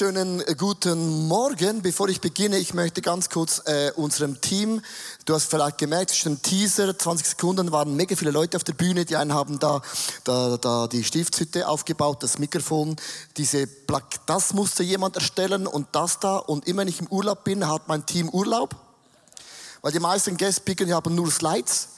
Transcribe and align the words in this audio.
Wunderschönen 0.00 0.40
äh, 0.40 0.54
guten 0.54 1.28
Morgen. 1.28 1.82
Bevor 1.82 2.08
ich 2.08 2.22
beginne, 2.22 2.56
ich 2.56 2.72
möchte 2.72 3.02
ganz 3.02 3.28
kurz 3.28 3.60
äh, 3.66 3.92
unserem 3.96 4.40
Team, 4.40 4.80
du 5.26 5.34
hast 5.34 5.50
vielleicht 5.50 5.76
gemerkt, 5.76 6.08
zwischen 6.08 6.40
Teaser, 6.40 6.98
20 6.98 7.26
Sekunden 7.26 7.70
waren 7.70 7.94
mega 7.96 8.16
viele 8.16 8.30
Leute 8.30 8.56
auf 8.56 8.64
der 8.64 8.72
Bühne. 8.72 9.04
Die 9.04 9.16
einen 9.16 9.34
haben 9.34 9.58
da, 9.58 9.82
da, 10.24 10.56
da 10.56 10.86
die 10.86 11.04
Stiftshütte 11.04 11.68
aufgebaut, 11.68 12.22
das 12.22 12.38
Mikrofon, 12.38 12.96
diese 13.36 13.66
Plak 13.66 14.24
das 14.24 14.54
musste 14.54 14.82
jemand 14.82 15.16
erstellen 15.16 15.66
und 15.66 15.88
das 15.92 16.18
da. 16.18 16.38
Und 16.38 16.66
immer 16.66 16.80
wenn 16.80 16.88
ich 16.88 17.00
im 17.00 17.08
Urlaub 17.08 17.44
bin, 17.44 17.68
hat 17.68 17.86
mein 17.86 18.06
Team 18.06 18.30
Urlaub. 18.30 18.74
Weil 19.82 19.92
die 19.92 20.00
meisten 20.00 20.38
Guest-Speaker, 20.38 20.88
haben 20.94 21.14
nur 21.14 21.30
Slides. 21.30 21.88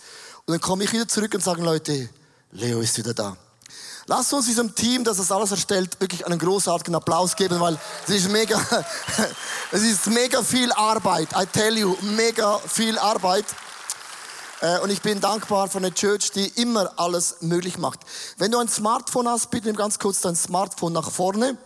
Und 0.46 0.54
dann 0.54 0.60
komme 0.60 0.82
ich 0.82 0.92
wieder 0.92 1.06
zurück 1.06 1.34
und 1.34 1.44
sagen 1.44 1.62
Leute, 1.62 2.08
Leo 2.50 2.80
ist 2.80 2.98
wieder 2.98 3.14
da. 3.14 3.36
Lass 4.06 4.32
uns 4.32 4.46
diesem 4.46 4.74
Team, 4.74 5.04
das 5.04 5.18
das 5.18 5.30
alles 5.30 5.52
erstellt, 5.52 6.00
wirklich 6.00 6.26
einen 6.26 6.38
großartigen 6.38 6.94
Applaus 6.94 7.36
geben, 7.36 7.60
weil 7.60 7.78
es 8.06 8.14
ist 8.14 8.30
mega, 8.30 8.60
es 9.72 9.82
ist 9.82 10.06
mega 10.08 10.42
viel 10.42 10.72
Arbeit. 10.72 11.28
I 11.36 11.46
tell 11.46 11.78
you, 11.78 11.96
mega 12.00 12.58
viel 12.58 12.98
Arbeit. 12.98 13.44
Äh, 14.60 14.78
und 14.80 14.90
ich 14.90 15.02
bin 15.02 15.20
dankbar 15.20 15.68
für 15.68 15.78
eine 15.78 15.94
Church, 15.94 16.32
die 16.32 16.48
immer 16.60 16.92
alles 16.96 17.36
möglich 17.40 17.78
macht. 17.78 18.00
Wenn 18.38 18.50
du 18.50 18.58
ein 18.58 18.68
Smartphone 18.68 19.28
hast, 19.28 19.50
bitte 19.50 19.68
nimm 19.68 19.76
ganz 19.76 19.98
kurz 19.98 20.20
dein 20.20 20.36
Smartphone 20.36 20.92
nach 20.92 21.10
vorne. 21.10 21.56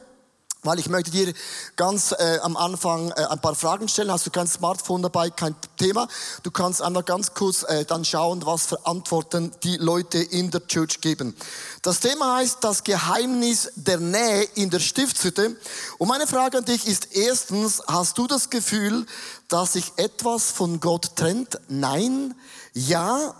Weil 0.66 0.80
ich 0.80 0.88
möchte 0.88 1.12
dir 1.12 1.32
ganz 1.76 2.10
äh, 2.10 2.38
am 2.42 2.56
Anfang 2.56 3.10
äh, 3.12 3.24
ein 3.26 3.40
paar 3.40 3.54
Fragen 3.54 3.88
stellen. 3.88 4.10
Hast 4.10 4.26
du 4.26 4.30
kein 4.30 4.48
Smartphone 4.48 5.00
dabei, 5.00 5.30
kein 5.30 5.54
Thema. 5.76 6.08
Du 6.42 6.50
kannst 6.50 6.82
einmal 6.82 7.04
ganz 7.04 7.34
kurz 7.34 7.62
äh, 7.62 7.84
dann 7.84 8.04
schauen, 8.04 8.44
was 8.44 8.66
für 8.66 8.84
Antworten 8.84 9.52
die 9.62 9.76
Leute 9.76 10.18
in 10.18 10.50
der 10.50 10.66
Church 10.66 11.00
geben. 11.00 11.36
Das 11.82 12.00
Thema 12.00 12.36
heißt 12.36 12.58
das 12.62 12.82
Geheimnis 12.82 13.70
der 13.76 13.98
Nähe 13.98 14.42
in 14.56 14.70
der 14.70 14.80
Stiftshütte. 14.80 15.56
Und 15.98 16.08
meine 16.08 16.26
Frage 16.26 16.58
an 16.58 16.64
dich 16.64 16.84
ist 16.86 17.14
erstens, 17.14 17.80
hast 17.86 18.18
du 18.18 18.26
das 18.26 18.50
Gefühl, 18.50 19.06
dass 19.46 19.74
sich 19.74 19.92
etwas 19.96 20.50
von 20.50 20.80
Gott 20.80 21.14
trennt? 21.14 21.60
Nein, 21.68 22.34
ja, 22.72 23.34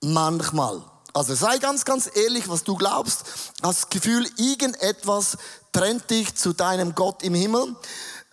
manchmal. 0.00 0.82
Also 1.18 1.34
sei 1.34 1.58
ganz, 1.58 1.84
ganz 1.84 2.08
ehrlich, 2.14 2.48
was 2.48 2.62
du 2.62 2.76
glaubst. 2.76 3.24
Hast 3.60 3.82
das 3.82 3.90
Gefühl, 3.90 4.24
irgendetwas 4.36 5.36
trennt 5.72 6.08
dich 6.10 6.36
zu 6.36 6.52
deinem 6.52 6.94
Gott 6.94 7.24
im 7.24 7.34
Himmel? 7.34 7.74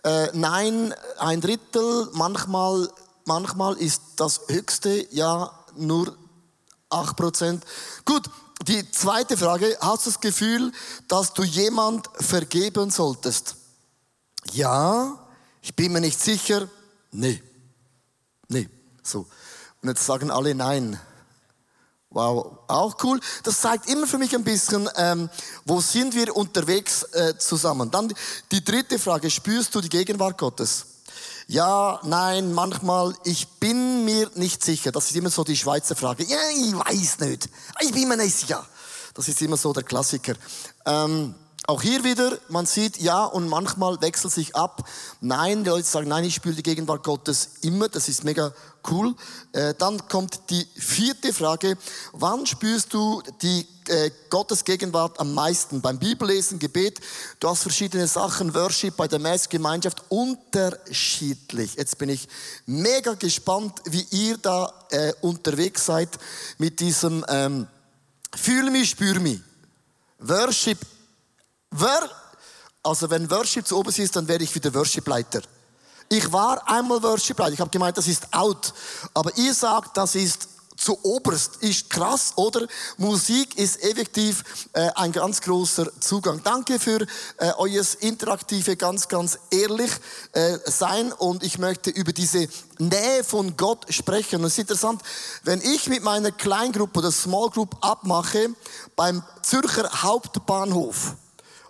Äh, 0.04 0.28
nein, 0.34 0.94
ein 1.18 1.40
Drittel, 1.40 2.08
manchmal, 2.12 2.88
manchmal 3.24 3.76
ist 3.78 4.02
das 4.14 4.42
höchste, 4.46 5.12
ja, 5.12 5.50
nur 5.74 6.16
acht 6.88 7.16
Prozent. 7.16 7.64
Gut, 8.04 8.30
die 8.68 8.88
zweite 8.92 9.36
Frage, 9.36 9.76
hast 9.80 10.06
du 10.06 10.10
das 10.10 10.20
Gefühl, 10.20 10.70
dass 11.08 11.34
du 11.34 11.42
jemand 11.42 12.08
vergeben 12.20 12.90
solltest? 12.90 13.56
Ja, 14.52 15.18
ich 15.60 15.74
bin 15.74 15.90
mir 15.90 16.00
nicht 16.00 16.20
sicher. 16.20 16.68
Nee, 17.10 17.42
nee, 18.46 18.68
so. 19.02 19.26
Und 19.82 19.88
jetzt 19.88 20.06
sagen 20.06 20.30
alle 20.30 20.54
nein. 20.54 21.00
Wow, 22.16 22.60
auch 22.68 22.96
cool. 23.02 23.20
Das 23.42 23.60
zeigt 23.60 23.90
immer 23.90 24.06
für 24.06 24.16
mich 24.16 24.34
ein 24.34 24.42
bisschen, 24.42 24.88
ähm, 24.96 25.28
wo 25.66 25.82
sind 25.82 26.14
wir 26.14 26.34
unterwegs 26.34 27.02
äh, 27.12 27.36
zusammen. 27.36 27.90
Dann 27.90 28.10
die 28.50 28.64
dritte 28.64 28.98
Frage, 28.98 29.28
spürst 29.30 29.74
du 29.74 29.82
die 29.82 29.90
Gegenwart 29.90 30.38
Gottes? 30.38 30.86
Ja, 31.46 32.00
nein, 32.04 32.54
manchmal, 32.54 33.14
ich 33.24 33.46
bin 33.60 34.06
mir 34.06 34.30
nicht 34.34 34.64
sicher. 34.64 34.92
Das 34.92 35.10
ist 35.10 35.16
immer 35.16 35.28
so 35.28 35.44
die 35.44 35.58
Schweizer 35.58 35.94
Frage. 35.94 36.24
Ja, 36.24 36.38
ich 36.56 36.74
weiß 36.74 37.18
nicht. 37.20 37.50
Ich 37.80 37.92
bin 37.92 38.08
mir 38.08 38.16
nicht 38.16 38.34
sicher. 38.34 38.66
Das 39.12 39.28
ist 39.28 39.42
immer 39.42 39.58
so 39.58 39.74
der 39.74 39.82
Klassiker. 39.82 40.36
Ähm, 40.86 41.34
auch 41.66 41.82
hier 41.82 42.04
wieder, 42.04 42.38
man 42.48 42.64
sieht 42.64 42.98
ja 42.98 43.24
und 43.24 43.48
manchmal 43.48 44.00
wechselt 44.00 44.32
sich 44.32 44.54
ab. 44.54 44.88
Nein, 45.20 45.64
die 45.64 45.70
Leute 45.70 45.86
sagen, 45.86 46.08
nein, 46.08 46.24
ich 46.24 46.36
spüre 46.36 46.54
die 46.54 46.62
Gegenwart 46.62 47.02
Gottes 47.02 47.50
immer, 47.62 47.88
das 47.88 48.08
ist 48.08 48.22
mega 48.22 48.52
cool. 48.88 49.14
Äh, 49.52 49.74
dann 49.74 50.06
kommt 50.08 50.48
die 50.50 50.64
vierte 50.76 51.32
Frage, 51.32 51.76
wann 52.12 52.46
spürst 52.46 52.94
du 52.94 53.20
die 53.42 53.66
äh, 53.88 54.10
Gottes 54.30 54.64
Gegenwart 54.64 55.18
am 55.18 55.34
meisten? 55.34 55.80
Beim 55.80 55.98
Bibellesen, 55.98 56.60
Gebet, 56.60 57.00
du 57.40 57.48
hast 57.48 57.62
verschiedene 57.62 58.06
Sachen, 58.06 58.54
Worship 58.54 58.96
bei 58.96 59.08
der 59.08 59.18
Messgemeinschaft, 59.18 60.02
unterschiedlich. 60.08 61.74
Jetzt 61.74 61.98
bin 61.98 62.10
ich 62.10 62.28
mega 62.66 63.14
gespannt, 63.14 63.80
wie 63.86 64.06
ihr 64.10 64.38
da 64.38 64.72
äh, 64.90 65.12
unterwegs 65.20 65.86
seid 65.86 66.10
mit 66.58 66.78
diesem 66.78 67.24
ähm, 67.28 67.66
Fühl 68.36 68.70
mich, 68.70 68.90
spür 68.90 69.18
mich. 69.18 69.40
Worship 70.18 70.78
Wer, 71.70 72.10
also 72.82 73.10
wenn 73.10 73.30
Worship 73.30 73.66
zu 73.66 73.78
oben 73.78 73.94
ist, 73.94 74.16
dann 74.16 74.28
wäre 74.28 74.42
ich 74.42 74.54
wieder 74.54 74.72
Worship-Leiter. 74.74 75.42
Ich 76.08 76.32
war 76.32 76.66
einmal 76.68 77.02
Worship-Leiter. 77.02 77.52
Ich 77.52 77.60
habe 77.60 77.70
gemeint, 77.70 77.98
das 77.98 78.06
ist 78.06 78.32
out. 78.32 78.72
Aber 79.12 79.36
ihr 79.36 79.52
sagt, 79.52 79.96
das 79.96 80.14
ist 80.14 80.48
zu 80.76 80.98
oberst. 81.04 81.56
Ist 81.56 81.90
krass, 81.90 82.32
oder? 82.36 82.66
Musik 82.96 83.56
ist 83.58 83.82
effektiv 83.82 84.44
äh, 84.72 84.90
ein 84.94 85.12
ganz 85.12 85.40
großer 85.40 85.88
Zugang. 86.00 86.40
Danke 86.44 86.78
für 86.78 87.02
äh, 87.38 87.52
euer 87.56 87.84
interaktive, 88.00 88.76
ganz, 88.76 89.08
ganz 89.08 89.38
ehrlich 89.50 89.90
äh, 90.32 90.58
sein. 90.66 91.12
Und 91.12 91.42
ich 91.42 91.58
möchte 91.58 91.90
über 91.90 92.12
diese 92.12 92.48
Nähe 92.78 93.24
von 93.24 93.56
Gott 93.56 93.86
sprechen. 93.90 94.40
Und 94.40 94.46
es 94.46 94.52
ist 94.52 94.58
interessant, 94.58 95.02
wenn 95.42 95.60
ich 95.60 95.88
mit 95.88 96.02
meiner 96.02 96.30
Kleingruppe 96.30 97.00
oder 97.00 97.12
Small 97.12 97.50
Group 97.50 97.76
abmache 97.80 98.50
beim 98.94 99.22
Zürcher 99.42 100.02
Hauptbahnhof, 100.02 101.14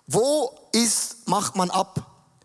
wo 0.07 0.53
ist, 0.73 1.27
macht 1.27 1.57
man 1.57 1.71
ab? 1.71 2.01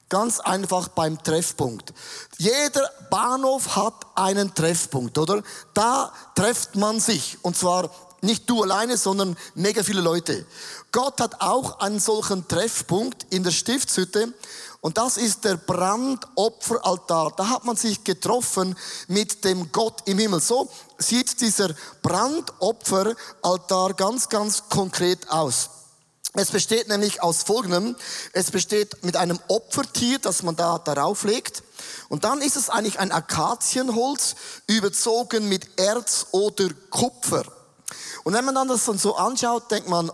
Ganz 0.09 0.39
einfach 0.39 0.89
beim 0.89 1.23
Treffpunkt. 1.23 1.93
Jeder 2.37 2.89
Bahnhof 3.09 3.75
hat 3.75 4.05
einen 4.15 4.53
Treffpunkt, 4.53 5.17
oder? 5.17 5.41
Da 5.73 6.11
trefft 6.35 6.75
man 6.75 6.99
sich. 6.99 7.37
Und 7.43 7.55
zwar 7.55 7.89
nicht 8.21 8.49
du 8.49 8.63
alleine, 8.63 8.97
sondern 8.97 9.37
mega 9.55 9.83
viele 9.83 10.01
Leute. 10.01 10.45
Gott 10.91 11.19
hat 11.21 11.41
auch 11.41 11.79
einen 11.79 11.99
solchen 11.99 12.47
Treffpunkt 12.47 13.25
in 13.29 13.43
der 13.43 13.51
Stiftshütte. 13.51 14.33
Und 14.81 14.97
das 14.97 15.17
ist 15.17 15.43
der 15.45 15.57
Brandopferaltar. 15.57 17.33
Da 17.37 17.49
hat 17.49 17.65
man 17.65 17.75
sich 17.75 18.03
getroffen 18.03 18.75
mit 19.07 19.43
dem 19.45 19.71
Gott 19.71 20.01
im 20.05 20.17
Himmel. 20.19 20.41
So 20.41 20.69
sieht 20.97 21.39
dieser 21.39 21.73
Brandopferaltar 22.01 23.93
ganz, 23.93 24.27
ganz 24.27 24.67
konkret 24.69 25.29
aus. 25.29 25.69
Es 26.33 26.49
besteht 26.49 26.87
nämlich 26.87 27.21
aus 27.21 27.43
folgendem. 27.43 27.95
Es 28.31 28.51
besteht 28.51 29.03
mit 29.03 29.17
einem 29.17 29.39
Opfertier, 29.49 30.19
das 30.19 30.43
man 30.43 30.55
da 30.55 30.79
darauf 30.79 31.23
legt. 31.23 31.61
Und 32.07 32.23
dann 32.23 32.41
ist 32.41 32.55
es 32.55 32.69
eigentlich 32.69 32.99
ein 32.99 33.11
Akazienholz, 33.11 34.35
überzogen 34.67 35.49
mit 35.49 35.79
Erz 35.79 36.27
oder 36.31 36.69
Kupfer. 36.89 37.43
Und 38.23 38.33
wenn 38.33 38.45
man 38.45 38.55
dann 38.55 38.69
das 38.69 38.85
dann 38.85 38.97
so 38.97 39.15
anschaut, 39.15 39.71
denkt 39.71 39.89
man, 39.89 40.11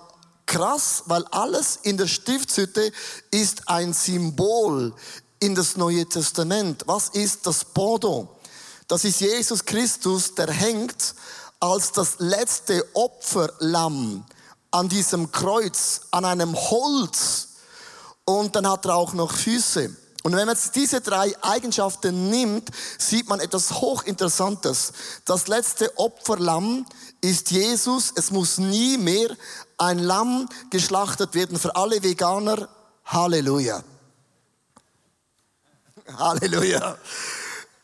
krass, 0.47 1.03
weil 1.06 1.25
alles 1.25 1.79
in 1.83 1.97
der 1.97 2.07
Stiftshütte 2.07 2.91
ist 3.29 3.67
ein 3.67 3.94
Symbol 3.94 4.94
in 5.39 5.53
das 5.53 5.77
Neue 5.77 6.07
Testament. 6.07 6.83
Was 6.88 7.09
ist 7.09 7.45
das 7.45 7.63
Bodo? 7.63 8.27
Das 8.88 9.03
ist 9.03 9.19
Jesus 9.19 9.66
Christus, 9.66 10.33
der 10.33 10.50
hängt 10.50 11.13
als 11.59 11.91
das 11.91 12.16
letzte 12.19 12.88
Opferlamm 12.94 14.25
an 14.72 14.89
diesem 14.89 15.31
Kreuz, 15.31 16.01
an 16.11 16.25
einem 16.25 16.55
Holz. 16.55 17.50
Und 18.25 18.55
dann 18.55 18.69
hat 18.69 18.85
er 18.85 18.95
auch 18.95 19.13
noch 19.13 19.31
Füße. 19.31 19.95
Und 20.23 20.36
wenn 20.36 20.45
man 20.45 20.56
jetzt 20.56 20.75
diese 20.75 21.00
drei 21.00 21.33
Eigenschaften 21.41 22.30
nimmt, 22.30 22.69
sieht 22.97 23.30
man 23.30 23.39
etwas 23.39 23.71
Hochinteressantes. 23.80 24.91
Das 25.24 25.47
letzte 25.47 25.97
Opferlamm 25.97 26.86
ist 27.21 27.51
Jesus. 27.51 28.12
Es 28.15 28.31
muss 28.31 28.57
nie 28.57 28.97
mehr 28.97 29.30
ein 29.77 30.00
Lamm 30.00 30.50
geschlachtet 30.69 31.33
werden 31.33 31.57
für 31.57 31.75
alle 31.75 32.03
Veganer. 32.03 32.68
Halleluja. 33.06 33.83
Halleluja. 36.18 36.97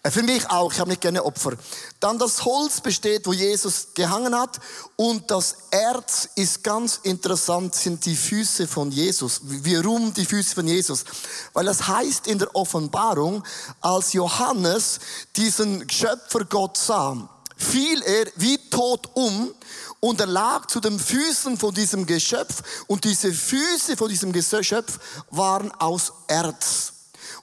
Äh, 0.04 0.12
für 0.12 0.22
mich 0.22 0.50
auch, 0.50 0.72
ich 0.72 0.80
habe 0.80 0.90
nicht 0.90 1.02
gerne 1.02 1.24
Opfer. 1.24 1.54
Dann 2.00 2.20
das 2.20 2.44
Holz 2.44 2.82
besteht, 2.82 3.26
wo 3.26 3.34
Jesus 3.34 3.88
gehangen 3.94 4.38
hat. 4.38 4.60
Und 4.98 5.32
das 5.32 5.56
Erz 5.72 6.30
ist 6.36 6.64
ganz 6.64 7.00
interessant, 7.04 7.74
sind 7.74 8.06
die 8.06 8.16
Füße 8.16 8.68
von 8.68 8.92
Jesus. 8.92 9.42
Warum 9.44 10.14
die 10.14 10.26
Füße 10.26 10.54
von 10.54 10.68
Jesus? 10.68 11.06
Weil 11.54 11.66
das 11.66 11.88
heißt 11.88 12.28
in 12.28 12.38
der 12.38 12.54
Offenbarung, 12.56 13.44
als 13.80 14.14
Johannes 14.14 15.00
diesen 15.38 15.90
Schöpfer 15.90 16.46
Gott 16.46 16.78
sah, 16.78 17.30
fiel 17.56 18.02
er 18.04 18.26
wie 18.36 18.58
tot 18.70 19.10
um 19.14 19.54
und 20.02 20.20
er 20.20 20.28
lag 20.28 20.66
zu 20.68 20.82
den 20.82 21.00
Füßen 21.00 21.58
von 21.58 21.74
diesem 21.74 22.06
Geschöpf 22.06 22.62
und 22.88 23.06
diese 23.06 23.32
Füße 23.32 23.96
von 23.96 24.10
diesem 24.10 24.34
Geschöpf 24.34 25.00
waren 25.30 25.72
aus 25.80 26.12
Erz. 26.28 26.93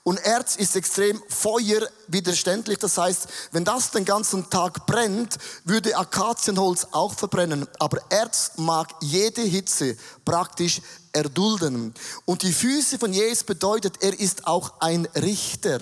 Und 0.03 0.19
Erz 0.19 0.57
ist 0.57 0.77
extrem 0.77 1.23
feuerwiderständlich. 1.29 2.79
Das 2.79 2.97
heißt, 2.97 3.29
wenn 3.53 3.65
das 3.65 3.91
den 3.91 4.07
ganzen 4.07 4.49
Tag 4.49 4.87
brennt, 4.87 5.37
würde 5.65 5.97
Akazienholz 5.97 6.87
auch 6.93 7.13
verbrennen. 7.13 7.67
Aber 7.79 7.99
Erz 8.09 8.53
mag 8.57 8.89
jede 9.01 9.43
Hitze 9.43 9.97
praktisch 10.25 10.81
erdulden. 11.13 11.95
Und 12.25 12.43
die 12.43 12.53
Füße 12.53 12.99
von 12.99 13.13
Jesus 13.13 13.45
bedeutet, 13.45 13.97
er 14.01 14.19
ist 14.19 14.47
auch 14.47 14.81
ein 14.81 15.07
Richter. 15.17 15.81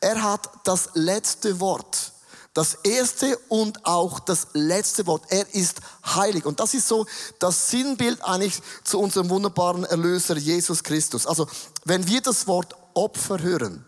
Er 0.00 0.22
hat 0.22 0.50
das 0.64 0.90
letzte 0.94 1.58
Wort. 1.58 2.12
Das 2.52 2.74
erste 2.84 3.36
und 3.48 3.84
auch 3.84 4.20
das 4.20 4.48
letzte 4.52 5.06
Wort. 5.06 5.24
Er 5.30 5.52
ist 5.54 5.80
heilig. 6.04 6.44
Und 6.44 6.60
das 6.60 6.74
ist 6.74 6.86
so 6.86 7.06
das 7.40 7.70
Sinnbild 7.70 8.22
eigentlich 8.22 8.60
zu 8.84 9.00
unserem 9.00 9.30
wunderbaren 9.30 9.84
Erlöser 9.84 10.36
Jesus 10.36 10.84
Christus. 10.84 11.26
Also, 11.26 11.48
wenn 11.84 12.06
wir 12.06 12.20
das 12.20 12.46
Wort 12.46 12.76
Opfer 12.94 13.40
hören, 13.40 13.84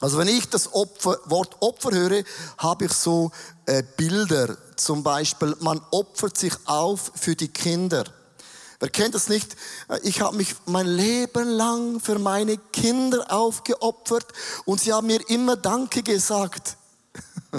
also 0.00 0.18
wenn 0.18 0.28
ich 0.28 0.48
das 0.48 0.72
Opfer, 0.74 1.18
Wort 1.24 1.56
Opfer 1.60 1.90
höre, 1.90 2.22
habe 2.58 2.84
ich 2.84 2.92
so 2.92 3.32
äh, 3.66 3.82
Bilder. 3.96 4.56
Zum 4.76 5.02
Beispiel, 5.02 5.56
man 5.60 5.80
opfert 5.90 6.38
sich 6.38 6.54
auf 6.66 7.10
für 7.16 7.34
die 7.34 7.48
Kinder. 7.48 8.04
Wer 8.78 8.90
kennt 8.90 9.16
das 9.16 9.28
nicht? 9.28 9.56
Ich 10.04 10.20
habe 10.20 10.36
mich 10.36 10.54
mein 10.66 10.86
Leben 10.86 11.48
lang 11.48 11.98
für 11.98 12.20
meine 12.20 12.58
Kinder 12.58 13.26
aufgeopfert 13.28 14.26
und 14.66 14.80
sie 14.80 14.92
haben 14.92 15.08
mir 15.08 15.28
immer 15.30 15.56
Danke 15.56 16.04
gesagt. 16.04 16.76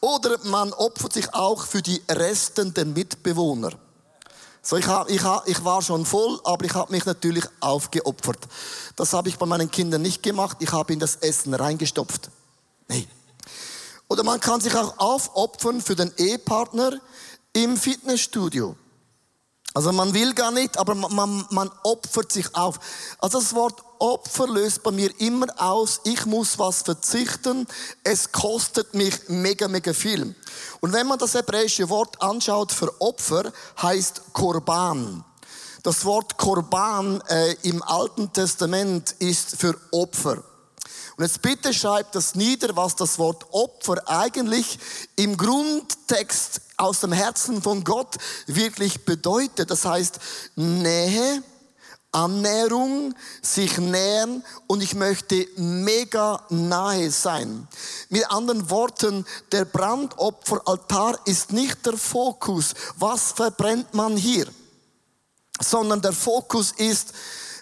Oder 0.00 0.38
man 0.44 0.72
opfert 0.72 1.12
sich 1.12 1.32
auch 1.32 1.64
für 1.64 1.80
die 1.80 2.02
restenden 2.08 2.92
Mitbewohner. 2.92 3.70
So, 4.62 4.76
ich, 4.76 4.86
hab, 4.86 5.08
ich, 5.08 5.22
hab, 5.22 5.48
ich 5.48 5.64
war 5.64 5.82
schon 5.82 6.04
voll, 6.04 6.40
aber 6.44 6.64
ich 6.64 6.74
habe 6.74 6.92
mich 6.92 7.06
natürlich 7.06 7.44
aufgeopfert. 7.60 8.38
Das 8.96 9.12
habe 9.12 9.28
ich 9.28 9.38
bei 9.38 9.46
meinen 9.46 9.70
Kindern 9.70 10.02
nicht 10.02 10.22
gemacht. 10.22 10.58
Ich 10.60 10.72
habe 10.72 10.92
in 10.92 10.98
das 10.98 11.16
Essen 11.16 11.54
reingestopft. 11.54 12.30
Nee. 12.88 13.08
Oder 14.08 14.24
man 14.24 14.40
kann 14.40 14.60
sich 14.60 14.74
auch 14.74 14.98
aufopfern 14.98 15.80
für 15.80 15.94
den 15.94 16.12
Ehepartner 16.16 17.00
im 17.52 17.76
Fitnessstudio. 17.76 18.76
Also 19.74 19.92
man 19.92 20.14
will 20.14 20.34
gar 20.34 20.50
nicht, 20.50 20.78
aber 20.78 20.94
man, 20.94 21.14
man, 21.14 21.46
man 21.50 21.70
opfert 21.84 22.32
sich 22.32 22.54
auf. 22.54 22.80
Also 23.18 23.38
das 23.38 23.54
Wort 23.54 23.82
Opfer 24.00 24.46
löst 24.48 24.82
bei 24.82 24.90
mir 24.90 25.10
immer 25.20 25.46
aus, 25.56 26.00
ich 26.04 26.26
muss 26.26 26.58
was 26.58 26.82
verzichten, 26.82 27.66
es 28.04 28.32
kostet 28.32 28.94
mich 28.94 29.14
mega, 29.28 29.68
mega 29.68 29.92
viel. 29.92 30.34
Und 30.80 30.92
wenn 30.92 31.06
man 31.06 31.18
das 31.18 31.34
hebräische 31.34 31.88
Wort 31.88 32.20
anschaut 32.22 32.72
für 32.72 33.00
Opfer, 33.00 33.52
heißt 33.82 34.22
Korban. 34.32 35.24
Das 35.82 36.04
Wort 36.04 36.36
Korban 36.36 37.20
äh, 37.28 37.54
im 37.62 37.82
Alten 37.82 38.32
Testament 38.32 39.14
ist 39.18 39.56
für 39.56 39.78
Opfer. 39.90 40.42
Und 41.16 41.24
jetzt 41.24 41.42
bitte 41.42 41.74
schreibt 41.74 42.14
das 42.14 42.36
nieder, 42.36 42.76
was 42.76 42.94
das 42.94 43.18
Wort 43.18 43.46
Opfer 43.50 43.96
eigentlich 44.06 44.78
im 45.16 45.36
Grundtext 45.36 46.60
aus 46.76 47.00
dem 47.00 47.10
Herzen 47.10 47.60
von 47.60 47.82
Gott 47.82 48.16
wirklich 48.46 49.04
bedeutet. 49.04 49.70
Das 49.70 49.84
heißt 49.84 50.20
Nähe, 50.54 51.42
Annäherung, 52.12 53.14
sich 53.42 53.76
nähern 53.78 54.42
und 54.66 54.82
ich 54.82 54.94
möchte 54.94 55.46
mega 55.56 56.42
nahe 56.48 57.10
sein. 57.10 57.68
Mit 58.08 58.30
anderen 58.30 58.70
Worten, 58.70 59.26
der 59.52 59.66
Brandopferaltar 59.66 61.18
ist 61.26 61.52
nicht 61.52 61.84
der 61.84 61.98
Fokus, 61.98 62.74
was 62.96 63.32
verbrennt 63.32 63.92
man 63.92 64.16
hier, 64.16 64.46
sondern 65.60 66.00
der 66.00 66.12
Fokus 66.12 66.72
ist, 66.72 67.12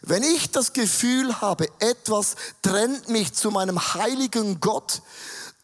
wenn 0.02 0.22
ich 0.22 0.50
das 0.52 0.72
Gefühl 0.72 1.40
habe, 1.40 1.68
etwas 1.80 2.36
trennt 2.62 3.08
mich 3.08 3.32
zu 3.32 3.50
meinem 3.50 3.94
heiligen 3.94 4.60
Gott, 4.60 5.02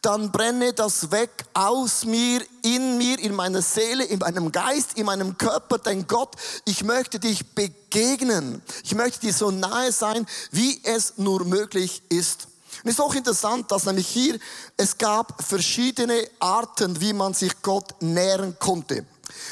dann 0.03 0.31
brenne 0.31 0.73
das 0.73 1.11
weg 1.11 1.45
aus 1.53 2.03
mir, 2.03 2.41
in 2.61 2.97
mir, 2.97 3.17
in 3.19 3.33
meiner 3.33 3.61
Seele, 3.61 4.03
in 4.03 4.19
meinem 4.19 4.51
Geist, 4.51 4.97
in 4.97 5.05
meinem 5.05 5.37
Körper. 5.37 5.77
Denn 5.77 6.05
Gott, 6.07 6.35
ich 6.65 6.83
möchte 6.83 7.19
dich 7.19 7.55
begegnen. 7.55 8.61
Ich 8.83 8.95
möchte 8.95 9.21
dir 9.21 9.33
so 9.33 9.49
nahe 9.49 9.93
sein, 9.93 10.27
wie 10.51 10.81
es 10.83 11.13
nur 11.17 11.45
möglich 11.45 12.03
ist. 12.09 12.47
Und 12.83 12.89
es 12.89 12.95
ist 12.95 12.99
auch 12.99 13.15
interessant, 13.15 13.71
dass 13.71 13.85
nämlich 13.85 14.07
hier, 14.07 14.37
es 14.75 14.97
gab 14.97 15.41
verschiedene 15.41 16.27
Arten, 16.39 16.99
wie 16.99 17.13
man 17.13 17.33
sich 17.33 17.61
Gott 17.61 18.01
nähern 18.01 18.57
konnte. 18.59 19.05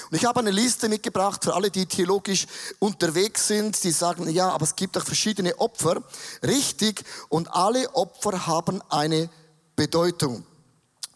Und 0.10 0.18
ich 0.18 0.26
habe 0.26 0.42
eine 0.42 0.52
Liste 0.52 0.90
mitgebracht 0.90 1.46
für 1.46 1.54
alle, 1.54 1.72
die 1.72 1.86
theologisch 1.86 2.46
unterwegs 2.80 3.48
sind, 3.48 3.82
die 3.86 3.92
sagen, 3.92 4.30
ja, 4.30 4.50
aber 4.50 4.66
es 4.66 4.76
gibt 4.76 4.98
auch 4.98 5.06
verschiedene 5.06 5.58
Opfer. 5.60 6.04
Richtig. 6.44 7.06
Und 7.30 7.54
alle 7.54 7.96
Opfer 7.96 8.48
haben 8.48 8.82
eine 8.90 9.30
Bedeutung. 9.76 10.46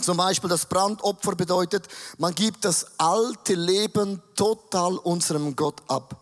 Zum 0.01 0.17
Beispiel 0.17 0.49
das 0.49 0.65
Brandopfer 0.65 1.35
bedeutet, 1.35 1.87
man 2.17 2.35
gibt 2.35 2.65
das 2.65 2.85
alte 2.97 3.53
Leben 3.53 4.21
total 4.35 4.97
unserem 4.97 5.55
Gott 5.55 5.81
ab. 5.87 6.15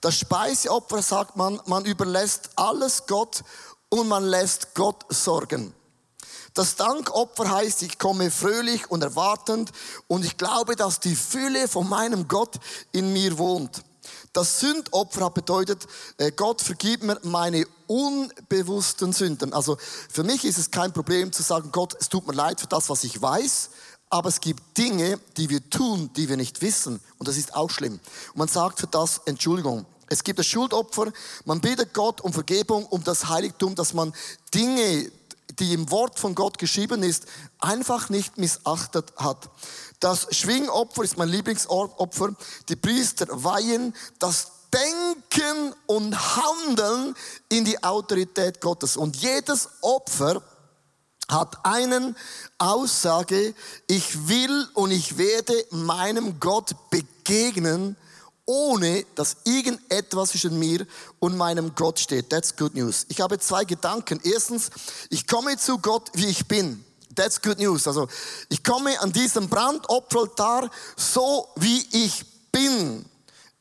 Das 0.00 0.18
Speiseopfer 0.18 1.02
sagt 1.02 1.36
man, 1.36 1.60
man 1.66 1.84
überlässt 1.84 2.50
alles 2.56 3.06
Gott 3.06 3.42
und 3.88 4.08
man 4.08 4.24
lässt 4.24 4.74
Gott 4.74 5.04
sorgen. 5.08 5.72
Das 6.56 6.76
Dankopfer 6.76 7.50
heißt, 7.50 7.82
ich 7.82 7.98
komme 7.98 8.30
fröhlich 8.30 8.90
und 8.90 9.02
erwartend 9.02 9.72
und 10.08 10.24
ich 10.24 10.36
glaube, 10.36 10.74
dass 10.74 11.00
die 11.00 11.14
Fülle 11.14 11.68
von 11.68 11.88
meinem 11.88 12.28
Gott 12.28 12.56
in 12.92 13.12
mir 13.12 13.36
wohnt. 13.36 13.82
Das 14.36 14.60
Sündopfer 14.60 15.24
hat 15.24 15.32
bedeutet, 15.32 15.86
äh, 16.18 16.30
Gott 16.30 16.60
vergib 16.60 17.02
mir 17.02 17.18
meine 17.22 17.66
unbewussten 17.86 19.14
Sünden. 19.14 19.54
Also 19.54 19.78
für 20.10 20.24
mich 20.24 20.44
ist 20.44 20.58
es 20.58 20.70
kein 20.70 20.92
Problem 20.92 21.32
zu 21.32 21.42
sagen, 21.42 21.70
Gott, 21.72 21.96
es 21.98 22.10
tut 22.10 22.26
mir 22.26 22.34
leid 22.34 22.60
für 22.60 22.66
das, 22.66 22.90
was 22.90 23.02
ich 23.04 23.22
weiß, 23.22 23.70
aber 24.10 24.28
es 24.28 24.40
gibt 24.42 24.76
Dinge, 24.76 25.18
die 25.38 25.48
wir 25.48 25.70
tun, 25.70 26.10
die 26.16 26.28
wir 26.28 26.36
nicht 26.36 26.60
wissen. 26.60 27.00
Und 27.16 27.28
das 27.28 27.38
ist 27.38 27.54
auch 27.54 27.70
schlimm. 27.70 27.94
Und 27.94 28.36
man 28.36 28.48
sagt 28.48 28.78
für 28.78 28.86
das 28.86 29.22
Entschuldigung. 29.24 29.86
Es 30.10 30.22
gibt 30.22 30.38
das 30.38 30.46
Schuldopfer, 30.46 31.12
man 31.46 31.62
bittet 31.62 31.94
Gott 31.94 32.20
um 32.20 32.34
Vergebung, 32.34 32.84
um 32.84 33.02
das 33.04 33.30
Heiligtum, 33.30 33.74
dass 33.74 33.94
man 33.94 34.12
Dinge, 34.52 35.10
die 35.58 35.72
im 35.72 35.90
Wort 35.90 36.18
von 36.18 36.34
Gott 36.34 36.58
geschrieben 36.58 37.02
ist, 37.02 37.24
einfach 37.58 38.10
nicht 38.10 38.36
missachtet 38.36 39.14
hat. 39.16 39.48
Das 40.00 40.26
Schwingopfer 40.30 41.02
ist 41.02 41.16
mein 41.16 41.28
Lieblingsopfer. 41.28 42.34
Die 42.68 42.76
Priester 42.76 43.26
weihen 43.30 43.94
das 44.18 44.52
Denken 44.72 45.74
und 45.86 46.14
Handeln 46.36 47.14
in 47.48 47.64
die 47.64 47.82
Autorität 47.82 48.60
Gottes. 48.60 48.96
Und 48.96 49.16
jedes 49.16 49.68
Opfer 49.80 50.42
hat 51.28 51.64
einen 51.64 52.16
Aussage, 52.58 53.54
ich 53.86 54.28
will 54.28 54.68
und 54.74 54.90
ich 54.90 55.18
werde 55.18 55.54
meinem 55.70 56.38
Gott 56.40 56.74
begegnen 56.90 57.96
ohne 58.46 59.04
dass 59.16 59.38
irgendetwas 59.44 60.30
zwischen 60.30 60.58
mir 60.58 60.86
und 61.18 61.36
meinem 61.36 61.74
Gott 61.74 61.98
steht. 61.98 62.30
That's 62.30 62.56
good 62.56 62.74
news. 62.74 63.04
Ich 63.08 63.20
habe 63.20 63.38
zwei 63.38 63.64
Gedanken. 63.64 64.20
Erstens, 64.22 64.70
ich 65.10 65.26
komme 65.26 65.56
zu 65.58 65.78
Gott, 65.78 66.10
wie 66.14 66.26
ich 66.26 66.46
bin. 66.46 66.84
That's 67.14 67.40
good 67.40 67.58
news. 67.58 67.86
Also, 67.86 68.08
ich 68.48 68.62
komme 68.62 69.00
an 69.00 69.12
diesem 69.12 69.48
Brandopferaltar 69.48 70.70
so, 70.96 71.48
wie 71.56 71.86
ich 71.92 72.24
bin. 72.52 73.04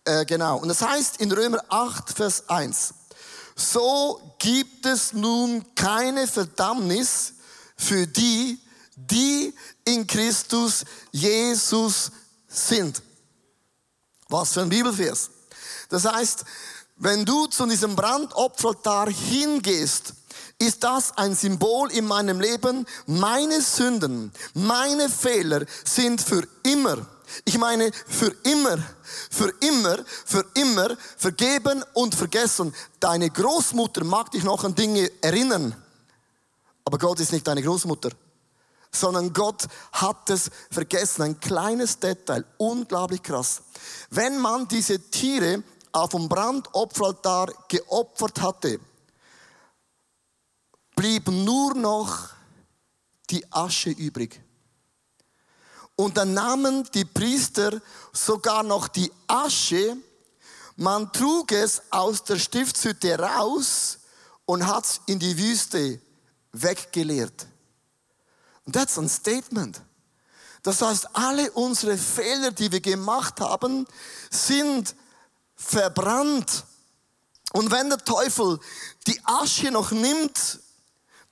Äh, 0.03 0.25
genau. 0.25 0.57
Und 0.57 0.67
das 0.67 0.81
heißt 0.81 1.21
in 1.21 1.31
Römer 1.31 1.63
8, 1.69 2.11
Vers 2.11 2.49
1. 2.49 2.93
So 3.55 4.35
gibt 4.39 4.85
es 4.85 5.13
nun 5.13 5.63
keine 5.75 6.27
Verdammnis 6.27 7.33
für 7.77 8.05
die, 8.05 8.59
die 8.95 9.53
in 9.85 10.05
Christus 10.05 10.83
Jesus 11.11 12.11
sind. 12.47 13.01
Was 14.27 14.53
für 14.53 14.61
ein 14.61 14.69
Bibelvers. 14.69 15.29
Das 15.89 16.05
heißt, 16.05 16.45
wenn 16.97 17.25
du 17.25 17.47
zu 17.47 17.65
diesem 17.65 17.95
Brandopferaltar 17.95 19.09
hingehst, 19.09 20.13
ist 20.59 20.83
das 20.83 21.17
ein 21.17 21.35
Symbol 21.35 21.91
in 21.91 22.05
meinem 22.05 22.39
Leben. 22.39 22.85
Meine 23.07 23.62
Sünden, 23.62 24.31
meine 24.53 25.09
Fehler 25.09 25.65
sind 25.83 26.21
für 26.21 26.47
immer. 26.63 26.97
Ich 27.43 27.57
meine, 27.57 27.91
für 28.07 28.33
immer, 28.43 28.77
für 29.29 29.51
immer, 29.59 29.97
für 30.25 30.45
immer 30.53 30.95
vergeben 31.17 31.83
und 31.93 32.15
vergessen. 32.15 32.74
Deine 33.00 33.29
Großmutter 33.29 34.03
mag 34.03 34.31
dich 34.31 34.43
noch 34.43 34.63
an 34.63 34.75
Dinge 34.75 35.12
erinnern, 35.21 35.75
aber 36.85 36.97
Gott 36.97 37.19
ist 37.19 37.31
nicht 37.31 37.47
deine 37.47 37.63
Großmutter 37.63 38.12
sondern 38.91 39.33
Gott 39.33 39.67
hat 39.91 40.29
es 40.29 40.50
vergessen. 40.71 41.24
Ein 41.24 41.39
kleines 41.39 42.00
Detail, 42.00 42.45
unglaublich 42.57 43.21
krass. 43.21 43.62
Wenn 44.09 44.39
man 44.39 44.69
diese 44.69 45.00
Tiere 45.12 45.63
auf 45.91 46.12
dem 46.12 46.29
Brandopferaltar 46.29 47.51
geopfert 47.67 48.41
hatte, 48.41 48.79
blieb 51.05 51.27
nur 51.27 51.75
noch 51.75 52.29
die 53.29 53.45
Asche 53.51 53.91
übrig. 53.91 54.41
Und 55.95 56.17
dann 56.17 56.33
nahmen 56.33 56.83
die 56.95 57.05
Priester 57.05 57.79
sogar 58.12 58.63
noch 58.63 58.88
die 58.88 59.12
Asche, 59.27 59.97
man 60.77 61.13
trug 61.13 61.51
es 61.51 61.83
aus 61.91 62.24
der 62.24 62.39
Stiftshütte 62.39 63.19
raus 63.19 64.00
und 64.47 64.65
hat 64.65 64.85
es 64.85 65.01
in 65.05 65.19
die 65.19 65.38
Wüste 65.38 66.01
weggeleert. 66.53 67.45
Und 68.65 68.74
that's 68.74 68.97
ein 68.97 69.07
Statement. 69.07 69.79
Das 70.63 70.81
heißt, 70.81 71.15
alle 71.15 71.51
unsere 71.51 72.00
Fehler, 72.00 72.50
die 72.50 72.71
wir 72.71 72.81
gemacht 72.81 73.39
haben, 73.41 73.85
sind 74.31 74.95
verbrannt. 75.55 76.63
Und 77.53 77.69
wenn 77.69 77.89
der 77.89 78.00
Teufel 78.00 78.59
die 79.05 79.21
Asche 79.24 79.69
noch 79.69 79.91
nimmt, 79.91 80.64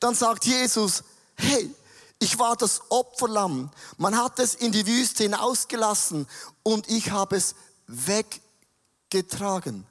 dann 0.03 0.15
sagt 0.15 0.45
Jesus, 0.45 1.03
hey, 1.35 1.73
ich 2.19 2.37
war 2.37 2.57
das 2.57 2.81
Opferlamm. 2.89 3.71
Man 3.97 4.17
hat 4.17 4.37
es 4.39 4.53
in 4.53 4.73
die 4.73 4.85
Wüste 4.85 5.23
hinausgelassen 5.23 6.27
und 6.61 6.89
ich 6.89 7.11
habe 7.11 7.37
es 7.37 7.55
weggetragen. 7.87 9.85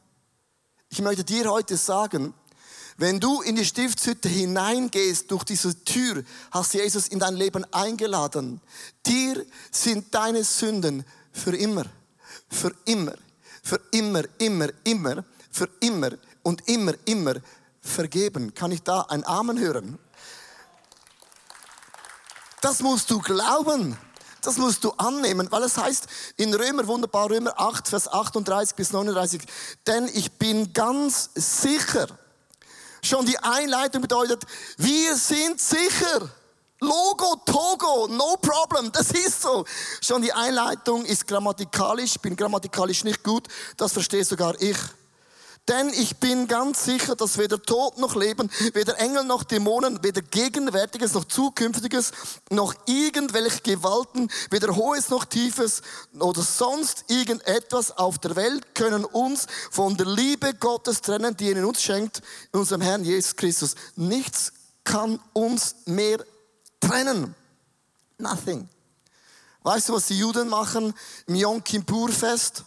Ich 0.90 1.00
möchte 1.00 1.24
dir 1.24 1.50
heute 1.50 1.78
sagen, 1.78 2.34
wenn 2.98 3.20
du 3.20 3.40
in 3.40 3.56
die 3.56 3.64
Stiftshütte 3.64 4.28
hineingehst, 4.28 5.30
durch 5.30 5.44
diese 5.44 5.82
Tür, 5.82 6.24
hast 6.50 6.74
Jesus 6.74 7.08
in 7.08 7.18
dein 7.18 7.34
Leben 7.34 7.64
eingeladen. 7.72 8.60
Dir 9.06 9.46
sind 9.70 10.14
deine 10.14 10.44
Sünden 10.44 11.06
für 11.32 11.56
immer, 11.56 11.86
für 12.50 12.74
immer, 12.84 13.14
für 13.62 13.80
immer, 13.92 14.24
immer, 14.38 14.68
immer, 14.84 15.24
für 15.50 15.70
immer 15.80 16.10
und 16.42 16.68
immer, 16.68 16.92
immer 17.06 17.36
vergeben. 17.82 18.54
Kann 18.54 18.72
ich 18.72 18.82
da 18.82 19.02
ein 19.02 19.26
Amen 19.26 19.58
hören? 19.58 19.98
Das 22.60 22.80
musst 22.80 23.10
du 23.10 23.18
glauben. 23.18 23.98
Das 24.42 24.56
musst 24.56 24.82
du 24.82 24.90
annehmen, 24.92 25.46
weil 25.52 25.62
es 25.62 25.78
heißt 25.78 26.06
in 26.36 26.52
Römer, 26.52 26.86
wunderbar, 26.88 27.30
Römer 27.30 27.54
8, 27.60 27.88
Vers 27.88 28.08
38 28.08 28.74
bis 28.74 28.92
39, 28.92 29.42
denn 29.86 30.08
ich 30.12 30.32
bin 30.32 30.72
ganz 30.72 31.30
sicher, 31.34 32.08
schon 33.04 33.24
die 33.24 33.38
Einleitung 33.38 34.02
bedeutet, 34.02 34.42
wir 34.78 35.16
sind 35.16 35.60
sicher. 35.60 36.28
Logo, 36.80 37.36
Togo, 37.46 38.08
no 38.08 38.36
problem, 38.38 38.90
das 38.90 39.12
ist 39.12 39.42
so. 39.42 39.64
Schon 40.00 40.22
die 40.22 40.32
Einleitung 40.32 41.04
ist 41.04 41.28
grammatikalisch, 41.28 42.18
bin 42.18 42.34
grammatikalisch 42.34 43.04
nicht 43.04 43.22
gut, 43.22 43.46
das 43.76 43.92
verstehe 43.92 44.24
sogar 44.24 44.60
ich. 44.60 44.76
Denn 45.68 45.90
ich 45.90 46.16
bin 46.16 46.48
ganz 46.48 46.84
sicher, 46.84 47.14
dass 47.14 47.38
weder 47.38 47.62
Tod 47.62 47.96
noch 47.98 48.16
Leben, 48.16 48.50
weder 48.74 48.98
Engel 48.98 49.24
noch 49.24 49.44
Dämonen, 49.44 50.02
weder 50.02 50.20
Gegenwärtiges 50.20 51.14
noch 51.14 51.24
Zukünftiges, 51.24 52.10
noch 52.50 52.74
irgendwelche 52.86 53.60
Gewalten, 53.60 54.28
weder 54.50 54.74
Hohes 54.74 55.08
noch 55.08 55.24
Tiefes 55.24 55.82
oder 56.18 56.42
sonst 56.42 57.04
irgendetwas 57.06 57.96
auf 57.96 58.18
der 58.18 58.34
Welt 58.34 58.74
können 58.74 59.04
uns 59.04 59.46
von 59.70 59.96
der 59.96 60.06
Liebe 60.06 60.52
Gottes 60.54 61.00
trennen, 61.00 61.36
die 61.36 61.52
er 61.52 61.56
in 61.56 61.64
uns 61.64 61.80
schenkt, 61.80 62.22
in 62.52 62.58
unserem 62.58 62.80
Herrn 62.80 63.04
Jesus 63.04 63.36
Christus. 63.36 63.76
Nichts 63.94 64.52
kann 64.82 65.20
uns 65.32 65.76
mehr 65.86 66.24
trennen. 66.80 67.36
Nothing. 68.18 68.68
Weißt 69.62 69.88
du, 69.88 69.92
was 69.92 70.06
die 70.06 70.18
Juden 70.18 70.48
machen 70.48 70.92
im 71.28 71.36
Yom 71.36 71.62
Kippur 71.62 72.08
Fest? 72.08 72.64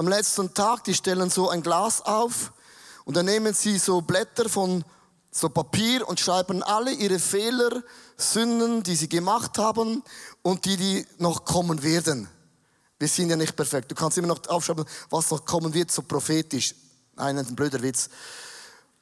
Am 0.00 0.08
letzten 0.08 0.54
Tag, 0.54 0.84
die 0.84 0.94
stellen 0.94 1.28
so 1.28 1.50
ein 1.50 1.60
Glas 1.60 2.00
auf 2.00 2.54
und 3.04 3.18
dann 3.18 3.26
nehmen 3.26 3.52
sie 3.52 3.76
so 3.76 4.00
Blätter 4.00 4.48
von 4.48 4.82
so 5.30 5.50
Papier 5.50 6.08
und 6.08 6.18
schreiben 6.18 6.62
alle 6.62 6.90
ihre 6.90 7.18
Fehler, 7.18 7.82
Sünden, 8.16 8.82
die 8.82 8.96
sie 8.96 9.10
gemacht 9.10 9.58
haben 9.58 10.02
und 10.40 10.64
die, 10.64 10.78
die 10.78 11.06
noch 11.18 11.44
kommen 11.44 11.82
werden. 11.82 12.30
Wir 12.98 13.08
sind 13.08 13.28
ja 13.28 13.36
nicht 13.36 13.54
perfekt. 13.54 13.90
Du 13.90 13.94
kannst 13.94 14.16
immer 14.16 14.28
noch 14.28 14.40
aufschreiben, 14.48 14.86
was 15.10 15.30
noch 15.30 15.44
kommen 15.44 15.74
wird, 15.74 15.92
so 15.92 16.00
prophetisch. 16.00 16.74
Nein, 17.16 17.36
ein 17.36 17.54
blöder 17.54 17.82
Witz. 17.82 18.08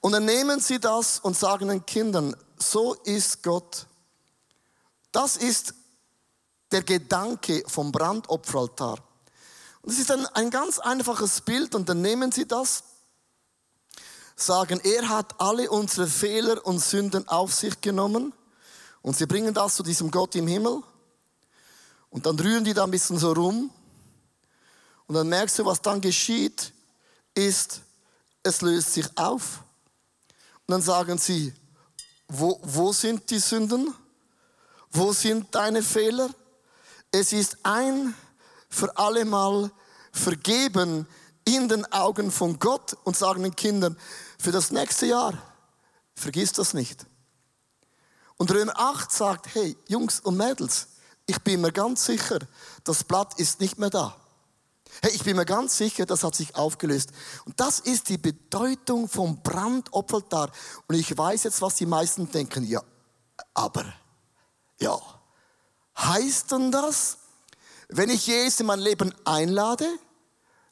Und 0.01 0.11
dann 0.11 0.25
nehmen 0.25 0.59
sie 0.59 0.81
das 0.81 1.21
und 1.21 1.37
sagen 1.37 1.69
den 1.69 1.87
Kindern, 1.87 2.35
so 2.59 2.95
ist 3.05 3.45
Gott. 3.45 3.87
Das 5.13 5.37
ist 5.37 5.75
der 6.73 6.83
Gedanke 6.83 7.63
vom 7.69 7.93
Brandopferaltar. 7.93 8.99
Es 9.89 9.99
ist 9.99 10.11
ein, 10.11 10.27
ein 10.27 10.51
ganz 10.51 10.79
einfaches 10.79 11.41
Bild 11.41 11.75
und 11.75 11.89
dann 11.89 12.03
nehmen 12.03 12.31
Sie 12.31 12.47
das, 12.47 12.85
sagen, 14.37 14.81
er 14.85 15.09
hat 15.09 15.41
alle 15.41 15.71
unsere 15.71 16.07
Fehler 16.07 16.65
und 16.67 16.81
Sünden 16.81 17.27
auf 17.27 17.55
sich 17.55 17.81
genommen 17.81 18.35
und 19.01 19.17
Sie 19.17 19.25
bringen 19.25 19.55
das 19.55 19.77
zu 19.77 19.83
diesem 19.83 20.11
Gott 20.11 20.35
im 20.35 20.47
Himmel 20.47 20.83
und 22.11 22.27
dann 22.27 22.39
rühren 22.39 22.65
die 22.65 22.75
da 22.75 22.85
ein 22.85 22.91
bisschen 22.91 23.19
so 23.19 23.33
rum 23.33 23.71
und 25.07 25.15
dann 25.15 25.27
merkst 25.27 25.59
du, 25.59 25.65
was 25.65 25.81
dann 25.81 26.03
geschieht, 26.03 26.75
ist, 27.35 27.81
es 28.43 28.61
löst 28.61 28.93
sich 28.93 29.07
auf. 29.17 29.63
Und 30.67 30.73
dann 30.73 30.83
sagen 30.83 31.17
sie, 31.17 31.55
wo, 32.29 32.61
wo 32.63 32.93
sind 32.93 33.31
die 33.31 33.39
Sünden? 33.39 33.95
Wo 34.91 35.15
sind 35.15 35.55
deine 35.55 35.83
Fehler? 35.83 36.29
Es 37.11 37.33
ist 37.33 37.57
ein 37.63 38.15
für 38.69 38.97
alle 38.97 39.25
Mal 39.25 39.71
vergeben 40.13 41.07
in 41.45 41.69
den 41.69 41.91
Augen 41.93 42.31
von 42.31 42.59
Gott 42.59 42.97
und 43.05 43.17
sagen 43.17 43.43
den 43.43 43.57
Kindern, 43.57 43.97
für 44.39 44.53
das 44.53 44.71
nächste 44.71 45.07
Jahr, 45.07 45.35
vergiss 46.15 46.53
das 46.53 46.75
nicht. 46.75 47.07
Und 48.37 48.51
Römer 48.53 48.79
8 48.79 49.11
sagt, 49.11 49.55
hey, 49.55 49.77
Jungs 49.89 50.21
und 50.21 50.37
Mädels, 50.37 50.89
ich 51.27 51.43
bin 51.43 51.61
mir 51.61 51.73
ganz 51.73 52.05
sicher, 52.05 52.39
das 52.85 53.05
Blatt 53.05 53.39
ist 53.39 53.61
nicht 53.61 53.79
mehr 53.79 53.91
da. 53.91 54.17
Hey, 55.03 55.13
ich 55.13 55.23
bin 55.23 55.37
mir 55.37 55.45
ganz 55.45 55.77
sicher, 55.77 56.07
das 56.07 56.25
hat 56.25 56.35
sich 56.35 56.55
aufgelöst. 56.57 57.11
Und 57.45 57.59
das 57.61 57.79
ist 57.81 58.09
die 58.09 58.19
Bedeutung 58.19 59.09
vom 59.09 59.43
Brandopferaltar. 59.43 60.51
Und 60.87 60.95
ich 60.95 61.17
weiß 61.17 61.45
jetzt, 61.45 61.61
was 61.63 61.77
die 61.77 61.87
meisten 61.87 62.31
denken. 62.31 62.65
Ja, 62.65 62.83
aber, 63.55 63.85
ja. 64.81 64.99
Heißt 65.97 66.53
denn 66.53 66.73
das, 66.73 67.19
wenn 67.89 68.11
ich 68.11 68.27
Jesus 68.27 68.61
in 68.61 68.67
mein 68.67 68.81
Leben 68.81 69.15
einlade, 69.25 69.89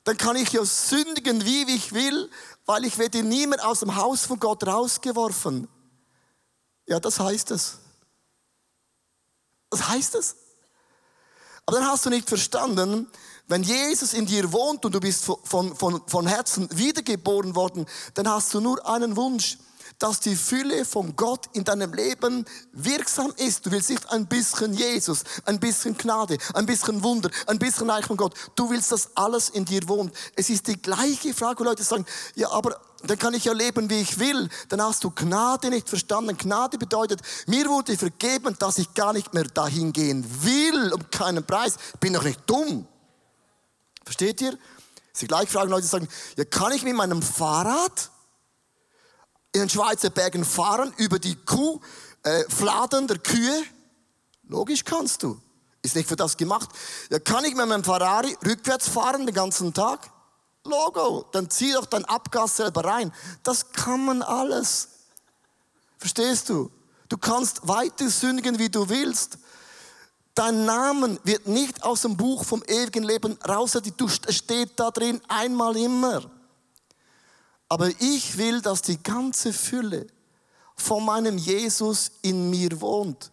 dann 0.04 0.16
kann 0.16 0.36
ich 0.36 0.52
ja 0.52 0.64
sündigen, 0.64 1.44
wie 1.44 1.62
ich 1.74 1.92
will, 1.92 2.30
weil 2.64 2.84
ich 2.84 2.98
werde 2.98 3.22
niemand 3.22 3.64
aus 3.64 3.80
dem 3.80 3.96
Haus 3.96 4.26
von 4.26 4.38
Gott 4.38 4.66
rausgeworfen. 4.66 5.68
Ja, 6.86 7.00
das 7.00 7.18
heißt 7.18 7.50
es. 7.50 7.78
Das 9.70 9.88
heißt 9.88 10.14
es. 10.14 10.36
Aber 11.64 11.78
dann 11.78 11.88
hast 11.88 12.06
du 12.06 12.10
nicht 12.10 12.28
verstanden, 12.28 13.10
wenn 13.48 13.62
Jesus 13.62 14.12
in 14.12 14.26
dir 14.26 14.52
wohnt 14.52 14.84
und 14.84 14.94
du 14.94 15.00
bist 15.00 15.24
von, 15.24 15.74
von, 15.76 16.02
von 16.06 16.26
Herzen 16.26 16.68
wiedergeboren 16.72 17.54
worden, 17.54 17.86
dann 18.14 18.28
hast 18.28 18.54
du 18.54 18.60
nur 18.60 18.86
einen 18.86 19.16
Wunsch 19.16 19.58
dass 19.98 20.20
die 20.20 20.36
Fülle 20.36 20.84
von 20.84 21.16
Gott 21.16 21.46
in 21.52 21.64
deinem 21.64 21.92
Leben 21.94 22.44
wirksam 22.72 23.32
ist. 23.36 23.64
Du 23.64 23.70
willst 23.70 23.90
nicht 23.90 24.10
ein 24.10 24.26
bisschen 24.26 24.74
Jesus, 24.74 25.24
ein 25.44 25.58
bisschen 25.58 25.96
Gnade, 25.96 26.38
ein 26.54 26.66
bisschen 26.66 27.02
Wunder, 27.02 27.30
ein 27.46 27.58
bisschen 27.58 27.88
Reich 27.88 28.06
von 28.06 28.16
Gott. 28.16 28.34
Du 28.54 28.70
willst, 28.70 28.92
dass 28.92 29.16
alles 29.16 29.48
in 29.48 29.64
dir 29.64 29.86
wohnt. 29.88 30.14
Es 30.34 30.50
ist 30.50 30.66
die 30.66 30.80
gleiche 30.80 31.34
Frage, 31.34 31.60
wo 31.60 31.64
Leute 31.64 31.82
sagen, 31.82 32.04
ja, 32.34 32.50
aber 32.50 32.80
dann 33.04 33.18
kann 33.18 33.34
ich 33.34 33.44
ja 33.44 33.52
leben, 33.52 33.88
wie 33.90 34.00
ich 34.00 34.18
will. 34.18 34.48
Dann 34.68 34.82
hast 34.82 35.04
du 35.04 35.10
Gnade 35.10 35.70
nicht 35.70 35.88
verstanden. 35.88 36.36
Gnade 36.36 36.78
bedeutet, 36.78 37.20
mir 37.46 37.68
wurde 37.68 37.96
vergeben, 37.96 38.56
dass 38.58 38.78
ich 38.78 38.94
gar 38.94 39.12
nicht 39.12 39.34
mehr 39.34 39.44
dahin 39.44 39.92
gehen 39.92 40.26
will, 40.42 40.92
um 40.92 41.10
keinen 41.10 41.44
Preis. 41.44 41.76
Ich 41.94 42.00
bin 42.00 42.12
doch 42.12 42.24
nicht 42.24 42.40
dumm. 42.46 42.86
Versteht 44.04 44.40
ihr? 44.40 44.58
Sie 45.12 45.26
gleich 45.26 45.48
fragen 45.48 45.70
Leute 45.70 45.86
sagen, 45.86 46.08
ja, 46.36 46.44
kann 46.44 46.72
ich 46.72 46.82
mit 46.82 46.94
meinem 46.94 47.22
Fahrrad 47.22 48.10
in 49.56 49.62
den 49.62 49.70
Schweizer 49.70 50.10
Bergen 50.10 50.44
fahren 50.44 50.92
über 50.98 51.18
die 51.18 51.34
Kuh, 51.34 51.80
äh, 52.22 52.44
Fladen 52.50 53.06
der 53.08 53.18
Kühe? 53.18 53.64
Logisch 54.48 54.84
kannst 54.84 55.22
du. 55.22 55.40
Ist 55.80 55.96
nicht 55.96 56.08
für 56.08 56.16
das 56.16 56.36
gemacht. 56.36 56.68
Ja, 57.10 57.18
kann 57.18 57.44
ich 57.46 57.54
mit 57.54 57.66
meinem 57.66 57.82
Ferrari 57.82 58.36
rückwärts 58.46 58.86
fahren 58.86 59.24
den 59.24 59.34
ganzen 59.34 59.72
Tag? 59.72 60.10
Logo, 60.64 61.24
dann 61.32 61.48
zieh 61.48 61.72
doch 61.72 61.86
dein 61.86 62.04
Abgas 62.04 62.56
selber 62.56 62.84
rein. 62.84 63.12
Das 63.44 63.72
kann 63.72 64.04
man 64.04 64.20
alles. 64.20 64.88
Verstehst 65.96 66.50
du? 66.50 66.70
Du 67.08 67.16
kannst 67.16 67.66
weiter 67.66 68.10
sündigen, 68.10 68.58
wie 68.58 68.68
du 68.68 68.90
willst. 68.90 69.38
Dein 70.34 70.66
Name 70.66 71.18
wird 71.24 71.46
nicht 71.46 71.82
aus 71.82 72.02
dem 72.02 72.14
Buch 72.18 72.44
vom 72.44 72.62
ewigen 72.66 73.04
Leben 73.04 73.38
raus, 73.48 73.72
du 73.96 74.08
steht 74.08 74.78
da 74.78 74.90
drin 74.90 75.18
einmal 75.28 75.76
immer. 75.78 76.30
Aber 77.68 77.90
ich 77.98 78.36
will, 78.36 78.60
dass 78.60 78.82
die 78.82 79.02
ganze 79.02 79.52
Fülle 79.52 80.06
von 80.76 81.04
meinem 81.04 81.38
Jesus 81.38 82.12
in 82.22 82.50
mir 82.50 82.80
wohnt. 82.80 83.30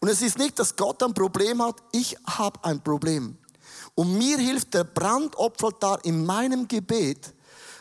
Und 0.00 0.08
es 0.08 0.22
ist 0.22 0.38
nicht, 0.38 0.58
dass 0.58 0.76
Gott 0.76 1.02
ein 1.02 1.12
Problem 1.12 1.62
hat, 1.62 1.76
ich 1.92 2.16
habe 2.26 2.64
ein 2.64 2.82
Problem. 2.82 3.36
Und 3.94 4.16
mir 4.16 4.38
hilft 4.38 4.72
der 4.72 4.84
Brandopferaltar 4.84 6.04
in 6.04 6.24
meinem 6.24 6.66
Gebet, 6.66 7.34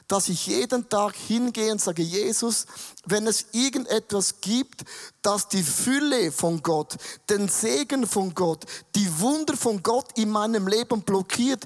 dass 0.09 0.27
ich 0.27 0.47
jeden 0.47 0.89
Tag 0.89 1.15
hingehe 1.15 1.71
und 1.71 1.79
sage, 1.79 2.01
Jesus, 2.01 2.65
wenn 3.05 3.27
es 3.27 3.45
irgendetwas 3.51 4.41
gibt, 4.41 4.83
das 5.21 5.47
die 5.47 5.63
Fülle 5.63 6.31
von 6.31 6.63
Gott, 6.63 6.97
den 7.29 7.47
Segen 7.47 8.07
von 8.07 8.33
Gott, 8.33 8.65
die 8.95 9.19
Wunder 9.19 9.55
von 9.55 9.81
Gott 9.83 10.17
in 10.17 10.31
meinem 10.31 10.67
Leben 10.67 11.03
blockiert, 11.03 11.63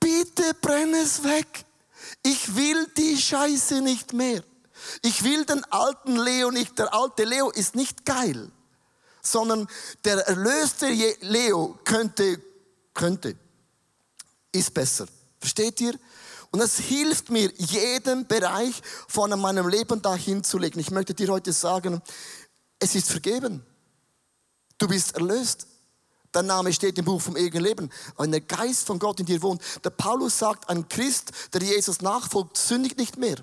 bitte 0.00 0.52
brenne 0.60 0.98
es 0.98 1.22
weg. 1.22 1.65
Ich 2.22 2.54
will 2.56 2.86
die 2.96 3.16
Scheiße 3.16 3.80
nicht 3.80 4.12
mehr. 4.12 4.42
Ich 5.02 5.24
will 5.24 5.44
den 5.44 5.64
alten 5.64 6.16
Leo 6.16 6.50
nicht. 6.50 6.78
Der 6.78 6.92
alte 6.92 7.24
Leo 7.24 7.50
ist 7.50 7.74
nicht 7.74 8.04
geil, 8.04 8.50
sondern 9.22 9.66
der 10.04 10.26
erlöste 10.26 10.88
Leo 11.20 11.78
könnte, 11.84 12.40
könnte, 12.94 13.36
ist 14.52 14.72
besser. 14.74 15.06
Versteht 15.40 15.80
ihr? 15.80 15.94
Und 16.50 16.60
es 16.60 16.78
hilft 16.78 17.30
mir, 17.30 17.52
jeden 17.56 18.26
Bereich 18.26 18.80
von 19.08 19.38
meinem 19.38 19.68
Leben 19.68 20.00
dahin 20.00 20.42
zu 20.42 20.58
legen. 20.58 20.78
Ich 20.78 20.90
möchte 20.90 21.14
dir 21.14 21.28
heute 21.28 21.52
sagen, 21.52 22.00
es 22.78 22.94
ist 22.94 23.10
vergeben. 23.10 23.64
Du 24.78 24.88
bist 24.88 25.14
erlöst. 25.14 25.66
Dein 26.36 26.44
Name 26.44 26.70
steht 26.70 26.98
im 26.98 27.06
Buch 27.06 27.22
vom 27.22 27.34
ewigen 27.34 27.62
Leben. 27.62 27.88
Wenn 28.18 28.30
der 28.30 28.42
Geist 28.42 28.86
von 28.86 28.98
Gott 28.98 29.18
in 29.20 29.24
dir 29.24 29.40
wohnt. 29.40 29.62
Der 29.82 29.88
Paulus 29.88 30.38
sagt, 30.38 30.68
ein 30.68 30.86
Christ, 30.86 31.32
der 31.54 31.62
Jesus 31.62 32.02
nachfolgt, 32.02 32.58
sündigt 32.58 32.98
nicht 32.98 33.16
mehr. 33.16 33.36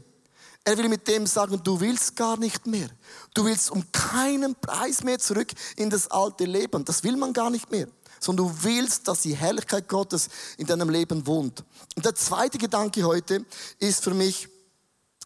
Er 0.63 0.77
will 0.77 0.87
mit 0.89 1.07
dem 1.07 1.25
sagen, 1.25 1.59
du 1.63 1.79
willst 1.79 2.15
gar 2.15 2.37
nicht 2.37 2.67
mehr. 2.67 2.87
Du 3.33 3.45
willst 3.45 3.71
um 3.71 3.91
keinen 3.91 4.53
Preis 4.53 5.03
mehr 5.03 5.17
zurück 5.17 5.47
in 5.75 5.89
das 5.89 6.11
alte 6.11 6.45
Leben. 6.45 6.85
Das 6.85 7.03
will 7.03 7.17
man 7.17 7.33
gar 7.33 7.49
nicht 7.49 7.71
mehr. 7.71 7.87
Sondern 8.19 8.45
du 8.45 8.55
willst, 8.61 9.07
dass 9.07 9.21
die 9.21 9.33
Herrlichkeit 9.33 9.87
Gottes 9.87 10.29
in 10.57 10.67
deinem 10.67 10.91
Leben 10.91 11.25
wohnt. 11.25 11.63
Und 11.95 12.05
der 12.05 12.13
zweite 12.13 12.59
Gedanke 12.59 13.05
heute 13.05 13.43
ist 13.79 14.03
für 14.03 14.13
mich, 14.13 14.49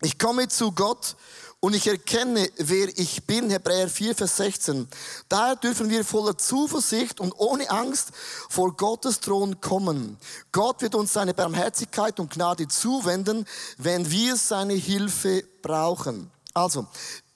ich 0.03 0.17
komme 0.17 0.47
zu 0.47 0.71
Gott 0.71 1.17
und 1.59 1.75
ich 1.75 1.87
erkenne, 1.87 2.49
wer 2.57 2.87
ich 2.99 3.25
bin, 3.25 3.49
Hebräer 3.49 3.89
4, 3.89 4.15
Vers 4.15 4.37
16. 4.37 4.87
Daher 5.27 5.55
dürfen 5.55 5.89
wir 5.89 6.05
voller 6.05 6.37
Zuversicht 6.37 7.19
und 7.19 7.31
ohne 7.31 7.69
Angst 7.69 8.11
vor 8.49 8.77
Gottes 8.77 9.19
Thron 9.19 9.59
kommen. 9.59 10.17
Gott 10.51 10.81
wird 10.81 10.93
uns 10.93 11.13
seine 11.13 11.33
Barmherzigkeit 11.33 12.19
und 12.19 12.31
Gnade 12.31 12.67
zuwenden, 12.67 13.45
wenn 13.77 14.09
wir 14.09 14.35
seine 14.35 14.75
Hilfe 14.75 15.43
brauchen. 15.63 16.29
Also, 16.53 16.85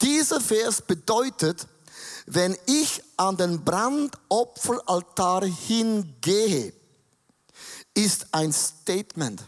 dieser 0.01 0.39
Vers 0.39 0.81
bedeutet, 0.81 1.67
wenn 2.27 2.55
ich 2.67 3.01
an 3.17 3.37
den 3.37 3.63
Brandopferaltar 3.63 5.45
hingehe, 5.45 6.73
ist 7.95 8.27
ein 8.31 8.53
Statement. 8.53 9.43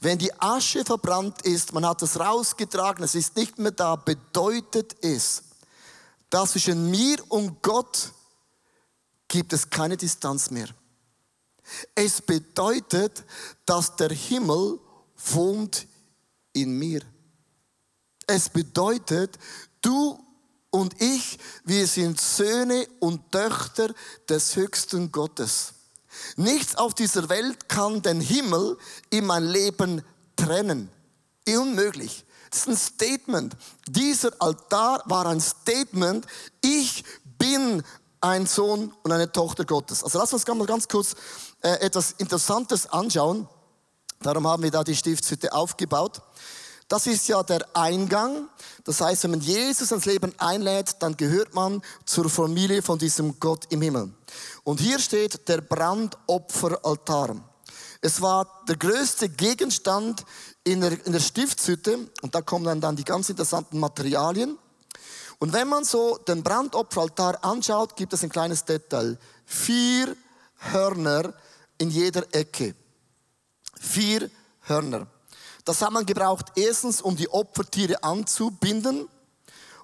Wenn 0.00 0.18
die 0.18 0.32
Asche 0.40 0.84
verbrannt 0.84 1.42
ist, 1.42 1.72
man 1.72 1.86
hat 1.86 2.02
es 2.02 2.18
rausgetragen, 2.18 3.04
es 3.04 3.14
ist 3.14 3.36
nicht 3.36 3.58
mehr 3.58 3.72
da, 3.72 3.96
bedeutet 3.96 4.96
es, 5.02 5.42
dass 6.30 6.52
zwischen 6.52 6.90
mir 6.90 7.18
und 7.28 7.62
Gott 7.62 8.12
gibt 9.28 9.52
es 9.52 9.68
keine 9.68 9.96
Distanz 9.96 10.50
mehr. 10.50 10.68
Es 11.94 12.20
bedeutet, 12.22 13.24
dass 13.66 13.96
der 13.96 14.10
Himmel 14.10 14.78
wohnt 15.16 15.86
in 16.52 16.72
mir. 16.78 17.02
Es 18.26 18.48
bedeutet, 18.48 19.38
du 19.82 20.18
und 20.70 21.00
ich, 21.00 21.38
wir 21.64 21.86
sind 21.86 22.20
Söhne 22.20 22.86
und 23.00 23.32
Töchter 23.32 23.94
des 24.28 24.56
höchsten 24.56 25.10
Gottes. 25.10 25.74
Nichts 26.36 26.76
auf 26.76 26.94
dieser 26.94 27.28
Welt 27.28 27.68
kann 27.68 28.02
den 28.02 28.20
Himmel 28.20 28.78
in 29.10 29.26
mein 29.26 29.44
Leben 29.44 30.02
trennen. 30.36 30.90
Unmöglich. 31.48 32.24
Das 32.50 32.60
ist 32.60 32.68
ein 32.68 32.76
Statement. 32.76 33.56
Dieser 33.88 34.30
Altar 34.38 35.02
war 35.06 35.26
ein 35.26 35.40
Statement. 35.40 36.26
Ich 36.62 37.04
bin 37.38 37.82
ein 38.20 38.46
Sohn 38.46 38.92
und 39.02 39.12
eine 39.12 39.30
Tochter 39.30 39.64
Gottes. 39.64 40.02
Also 40.02 40.18
lass 40.18 40.32
uns 40.32 40.46
mal 40.46 40.66
ganz 40.66 40.88
kurz 40.88 41.14
äh, 41.62 41.80
etwas 41.80 42.12
Interessantes 42.18 42.86
anschauen. 42.86 43.48
Darum 44.20 44.46
haben 44.46 44.62
wir 44.62 44.70
da 44.70 44.82
die 44.82 44.96
Stiftshütte 44.96 45.52
aufgebaut. 45.52 46.20
Das 46.88 47.06
ist 47.06 47.28
ja 47.28 47.42
der 47.42 47.66
Eingang. 47.74 48.48
Das 48.84 49.00
heißt, 49.02 49.24
wenn 49.24 49.32
man 49.32 49.40
Jesus 49.40 49.92
ins 49.92 50.06
Leben 50.06 50.32
einlädt, 50.38 50.96
dann 51.00 51.16
gehört 51.16 51.54
man 51.54 51.82
zur 52.06 52.30
Familie 52.30 52.82
von 52.82 52.98
diesem 52.98 53.38
Gott 53.38 53.66
im 53.68 53.82
Himmel. 53.82 54.10
Und 54.68 54.80
hier 54.80 54.98
steht 54.98 55.48
der 55.48 55.62
Brandopferaltar. 55.62 57.36
Es 58.02 58.20
war 58.20 58.64
der 58.68 58.76
größte 58.76 59.30
Gegenstand 59.30 60.26
in 60.62 60.82
der, 60.82 61.06
in 61.06 61.12
der 61.14 61.20
Stiftshütte 61.20 62.10
und 62.20 62.34
da 62.34 62.42
kommen 62.42 62.66
dann, 62.66 62.78
dann 62.78 62.94
die 62.94 63.02
ganz 63.02 63.30
interessanten 63.30 63.78
Materialien. 63.78 64.58
Und 65.38 65.54
wenn 65.54 65.68
man 65.68 65.84
so 65.84 66.18
den 66.18 66.42
Brandopferaltar 66.42 67.42
anschaut, 67.42 67.96
gibt 67.96 68.12
es 68.12 68.22
ein 68.22 68.28
kleines 68.28 68.66
Detail. 68.66 69.18
Vier 69.46 70.14
Hörner 70.58 71.32
in 71.78 71.88
jeder 71.88 72.26
Ecke. 72.32 72.74
Vier 73.80 74.30
Hörner. 74.64 75.06
Das 75.64 75.80
hat 75.80 75.92
man 75.92 76.04
gebraucht, 76.04 76.52
erstens, 76.56 77.00
um 77.00 77.16
die 77.16 77.30
Opfertiere 77.30 78.02
anzubinden. 78.02 79.08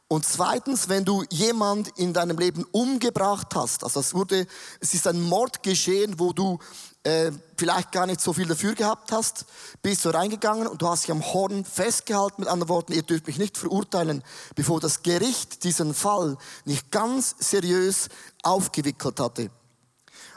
Und 0.09 0.27
zweitens, 0.27 0.89
wenn 0.89 1.05
du 1.05 1.25
jemand 1.31 1.89
in 1.99 2.13
deinem 2.13 2.39
Leben 2.39 2.65
umgebracht 2.73 3.55
hast, 3.55 3.85
also 3.85 4.01
es 4.01 4.15
wurde, 4.15 4.47
es 4.81 4.95
ist 4.95 5.07
ein 5.07 5.21
Mord 5.21 5.63
geschehen, 5.63 6.19
wo 6.19 6.33
du 6.33 6.59
äh, 7.05 7.33
vielleicht 7.57 7.91
gar 7.93 8.07
nicht 8.07 8.21
so 8.21 8.33
viel 8.33 8.47
dafür 8.47 8.75
gehabt 8.75 9.13
hast, 9.13 9.47
bist 9.83 10.05
du 10.05 10.11
reingegangen 10.11 10.67
und 10.67 10.83
du 10.83 10.89
hast 10.89 11.05
dich 11.05 11.11
am 11.11 11.25
Horn 11.25 11.65
festgehalten. 11.65 12.43
Mit 12.43 12.49
anderen 12.49 12.69
Worten, 12.69 12.93
ihr 12.93 13.03
dürft 13.03 13.27
mich 13.27 13.39
nicht 13.39 13.57
verurteilen, 13.57 14.23
bevor 14.55 14.79
das 14.81 15.03
Gericht 15.03 15.65
diesen 15.65 15.95
Fall 15.95 16.37
nicht 16.65 16.91
ganz 16.91 17.35
seriös 17.39 18.09
aufgewickelt 18.43 19.21
hatte. 19.21 19.51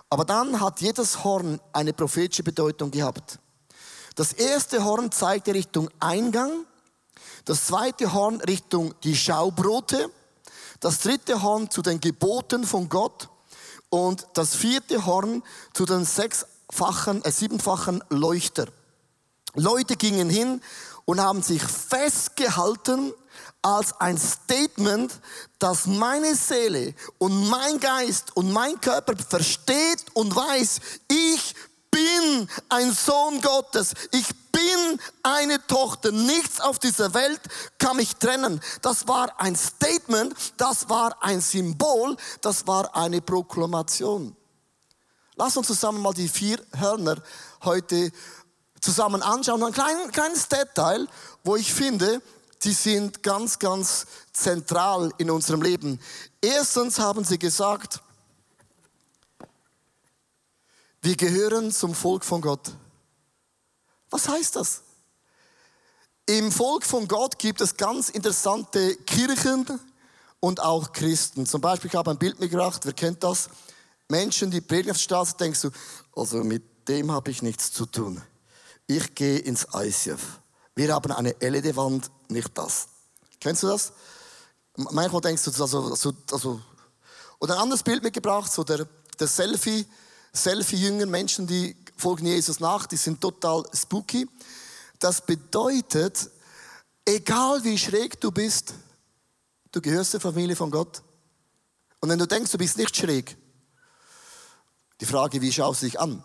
Aber 0.09 0.23
dann 0.23 0.61
hat 0.61 0.81
jedes 0.81 1.23
Horn 1.23 1.59
eine 1.73 1.93
prophetische 1.93 2.43
Bedeutung 2.43 2.91
gehabt. 2.91 3.39
Das 4.15 4.33
erste 4.33 4.83
Horn 4.83 5.11
zeigte 5.11 5.53
Richtung 5.53 5.89
Eingang, 5.99 6.65
das 7.47 7.67
zweite 7.67 8.11
Horn 8.13 8.41
Richtung 8.41 8.93
die 9.03 9.15
Schaubrote, 9.15 10.11
das 10.81 10.99
dritte 10.99 11.41
Horn 11.41 11.71
zu 11.71 11.81
den 11.81 12.01
Geboten 12.01 12.65
von 12.65 12.89
Gott 12.89 13.29
und 13.89 14.27
das 14.33 14.53
vierte 14.53 15.05
Horn 15.05 15.41
zu 15.73 15.85
den 15.85 16.03
sechsfachen, 16.03 17.23
äh, 17.23 17.31
siebenfachen 17.31 18.03
Leuchter. 18.09 18.67
Leute 19.53 19.95
gingen 19.95 20.29
hin 20.29 20.61
und 21.05 21.21
haben 21.21 21.41
sich 21.41 21.63
festgehalten 21.63 23.13
als 23.61 23.97
ein 24.01 24.17
Statement, 24.17 25.13
dass 25.57 25.85
meine 25.87 26.35
Seele 26.35 26.93
und 27.17 27.49
mein 27.49 27.79
Geist 27.79 28.35
und 28.35 28.51
mein 28.51 28.79
Körper 28.81 29.13
versteht 29.15 30.03
und 30.13 30.35
weiß, 30.35 30.81
ich 31.07 31.55
bin 31.91 32.49
ein 32.67 32.91
Sohn 32.91 33.41
Gottes. 33.41 33.93
Ich 34.11 34.27
bin 34.57 34.99
eine 35.21 35.65
Tochter. 35.67 36.11
Nichts 36.11 36.59
auf 36.59 36.79
dieser 36.79 37.13
Welt 37.13 37.41
kann 37.77 37.97
mich 37.97 38.15
trennen. 38.15 38.59
Das 38.81 39.07
war 39.07 39.39
ein 39.39 39.55
Statement, 39.55 40.35
das 40.57 40.89
war 40.89 41.21
ein 41.23 41.41
Symbol, 41.41 42.17
das 42.41 42.65
war 42.65 42.95
eine 42.95 43.21
Proklamation. 43.21 44.35
Lass 45.35 45.55
uns 45.57 45.67
zusammen 45.67 46.01
mal 46.01 46.13
die 46.13 46.27
vier 46.27 46.59
Hörner 46.75 47.21
heute 47.63 48.11
zusammen 48.81 49.21
anschauen. 49.21 49.63
Ein 49.63 49.73
klein, 49.73 50.11
kleines 50.11 50.47
Detail, 50.47 51.07
wo 51.43 51.55
ich 51.55 51.71
finde, 51.71 52.19
die 52.63 52.73
sind 52.73 53.21
ganz, 53.21 53.59
ganz 53.59 54.07
zentral 54.33 55.11
in 55.19 55.29
unserem 55.29 55.61
Leben. 55.61 55.99
Erstens 56.41 56.97
haben 56.97 57.23
sie 57.23 57.37
gesagt, 57.37 58.01
wir 61.03 61.15
gehören 61.15 61.71
zum 61.71 61.93
Volk 61.93 62.25
von 62.25 62.41
Gott. 62.41 62.71
Was 64.09 64.27
heißt 64.27 64.55
das? 64.55 64.81
Im 66.25 66.51
Volk 66.51 66.85
von 66.85 67.07
Gott 67.07 67.39
gibt 67.39 67.61
es 67.61 67.77
ganz 67.77 68.09
interessante 68.09 68.95
Kirchen 68.97 69.65
und 70.39 70.59
auch 70.61 70.91
Christen. 70.91 71.45
Zum 71.45 71.61
Beispiel, 71.61 71.89
ich 71.89 71.95
habe 71.95 72.11
ein 72.11 72.17
Bild 72.17 72.39
mitgebracht, 72.39 72.81
wer 72.85 72.93
kennt 72.93 73.23
das? 73.23 73.49
Menschen, 74.09 74.51
die 74.51 74.61
predigen 74.61 74.91
auf 74.91 74.97
der 74.97 75.03
Straße, 75.03 75.35
denkst 75.37 75.61
du, 75.61 75.71
also 76.15 76.43
mit 76.43 76.87
dem 76.87 77.11
habe 77.11 77.31
ich 77.31 77.41
nichts 77.41 77.71
zu 77.71 77.85
tun. 77.85 78.21
Ich 78.87 79.15
gehe 79.15 79.39
ins 79.39 79.67
ICF. 79.73 80.21
Wir 80.75 80.93
haben 80.93 81.11
eine 81.11 81.35
LED-Wand, 81.39 82.09
nicht 82.29 82.57
das. 82.57 82.87
Kennst 83.39 83.63
du 83.63 83.67
das? 83.67 83.91
Manchmal 84.75 85.21
denkst 85.21 85.43
du, 85.43 85.51
also, 85.61 85.89
also, 85.89 86.13
also, 86.31 86.61
oder 87.39 87.55
ein 87.55 87.61
anderes 87.61 87.83
Bild 87.83 88.03
mitgebracht, 88.03 88.51
so 88.51 88.63
der, 88.63 88.87
der 89.19 89.27
Selfie, 89.27 89.85
Selfie-Jünger, 90.33 91.05
Menschen, 91.05 91.47
die 91.47 91.75
folgen 91.97 92.25
Jesus 92.25 92.59
nach, 92.59 92.85
die 92.85 92.97
sind 92.97 93.19
total 93.19 93.63
spooky. 93.73 94.27
Das 94.99 95.25
bedeutet, 95.25 96.29
egal 97.05 97.63
wie 97.63 97.77
schräg 97.77 98.19
du 98.21 98.31
bist, 98.31 98.73
du 99.71 99.81
gehörst 99.81 100.11
zur 100.11 100.19
Familie 100.19 100.55
von 100.55 100.71
Gott. 100.71 101.01
Und 101.99 102.09
wenn 102.09 102.19
du 102.19 102.27
denkst, 102.27 102.51
du 102.51 102.57
bist 102.57 102.77
nicht 102.77 102.95
schräg, 102.95 103.37
die 105.01 105.05
Frage, 105.05 105.41
wie 105.41 105.51
schaust 105.51 105.81
du 105.81 105.85
dich 105.85 105.99
an? 105.99 106.23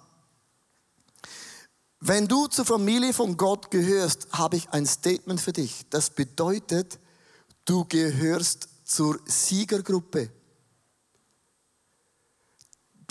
Wenn 2.00 2.26
du 2.26 2.46
zur 2.48 2.64
Familie 2.64 3.12
von 3.12 3.36
Gott 3.36 3.70
gehörst, 3.70 4.26
habe 4.32 4.56
ich 4.56 4.68
ein 4.70 4.86
Statement 4.86 5.40
für 5.40 5.52
dich. 5.52 5.86
Das 5.88 6.10
bedeutet, 6.10 6.98
du 7.64 7.84
gehörst 7.84 8.68
zur 8.84 9.20
Siegergruppe 9.24 10.30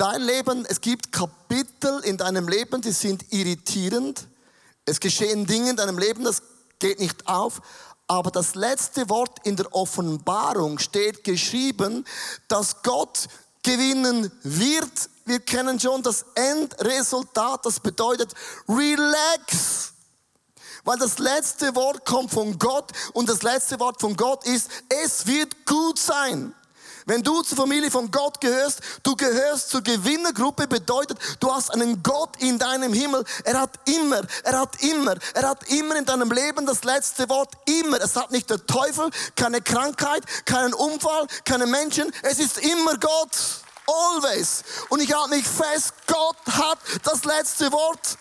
dein 0.01 0.21
Leben, 0.23 0.65
es 0.65 0.81
gibt 0.81 1.11
Kapitel 1.11 1.99
in 2.03 2.17
deinem 2.17 2.47
Leben, 2.47 2.81
die 2.81 2.91
sind 2.91 3.31
irritierend. 3.31 4.27
Es 4.83 4.99
geschehen 4.99 5.45
Dinge 5.45 5.69
in 5.69 5.75
deinem 5.75 5.99
Leben, 5.99 6.23
das 6.23 6.41
geht 6.79 6.99
nicht 6.99 7.27
auf. 7.27 7.61
Aber 8.07 8.31
das 8.31 8.55
letzte 8.55 9.09
Wort 9.09 9.45
in 9.45 9.55
der 9.55 9.73
Offenbarung 9.75 10.79
steht 10.79 11.23
geschrieben, 11.23 12.03
dass 12.47 12.81
Gott 12.81 13.27
gewinnen 13.61 14.31
wird. 14.41 15.09
Wir 15.25 15.39
kennen 15.39 15.79
schon 15.79 16.01
das 16.01 16.25
Endresultat, 16.33 17.63
das 17.63 17.79
bedeutet, 17.79 18.33
relax. 18.67 19.93
Weil 20.83 20.97
das 20.97 21.19
letzte 21.19 21.75
Wort 21.75 22.05
kommt 22.05 22.31
von 22.31 22.57
Gott 22.57 22.91
und 23.13 23.29
das 23.29 23.43
letzte 23.43 23.79
Wort 23.79 24.01
von 24.01 24.15
Gott 24.17 24.47
ist, 24.47 24.67
es 24.89 25.27
wird 25.27 25.67
gut 25.67 25.99
sein. 25.99 26.55
Wenn 27.05 27.23
du 27.23 27.41
zur 27.41 27.57
Familie 27.57 27.89
von 27.89 28.11
Gott 28.11 28.39
gehörst, 28.41 28.81
du 29.03 29.15
gehörst 29.15 29.69
zur 29.69 29.81
Gewinnergruppe, 29.81 30.67
bedeutet, 30.67 31.17
du 31.39 31.53
hast 31.53 31.71
einen 31.71 32.03
Gott 32.03 32.37
in 32.39 32.59
deinem 32.59 32.93
Himmel. 32.93 33.23
Er 33.43 33.59
hat 33.59 33.71
immer, 33.85 34.21
er 34.43 34.59
hat 34.59 34.81
immer, 34.81 35.15
er 35.33 35.49
hat 35.49 35.69
immer 35.69 35.95
in 35.95 36.05
deinem 36.05 36.31
Leben 36.31 36.65
das 36.65 36.83
letzte 36.83 37.27
Wort. 37.29 37.53
Immer. 37.65 38.01
Es 38.01 38.15
hat 38.15 38.31
nicht 38.31 38.49
der 38.49 38.65
Teufel, 38.65 39.09
keine 39.35 39.61
Krankheit, 39.61 40.23
keinen 40.45 40.73
Unfall, 40.73 41.27
keine 41.43 41.65
Menschen. 41.65 42.11
Es 42.23 42.39
ist 42.39 42.59
immer 42.59 42.97
Gott. 42.97 43.31
Always. 43.87 44.63
Und 44.89 45.01
ich 45.01 45.13
halte 45.13 45.35
mich 45.35 45.47
fest, 45.47 45.93
Gott 46.07 46.37
hat 46.47 46.79
das 47.03 47.25
letzte 47.25 47.71
Wort. 47.71 48.17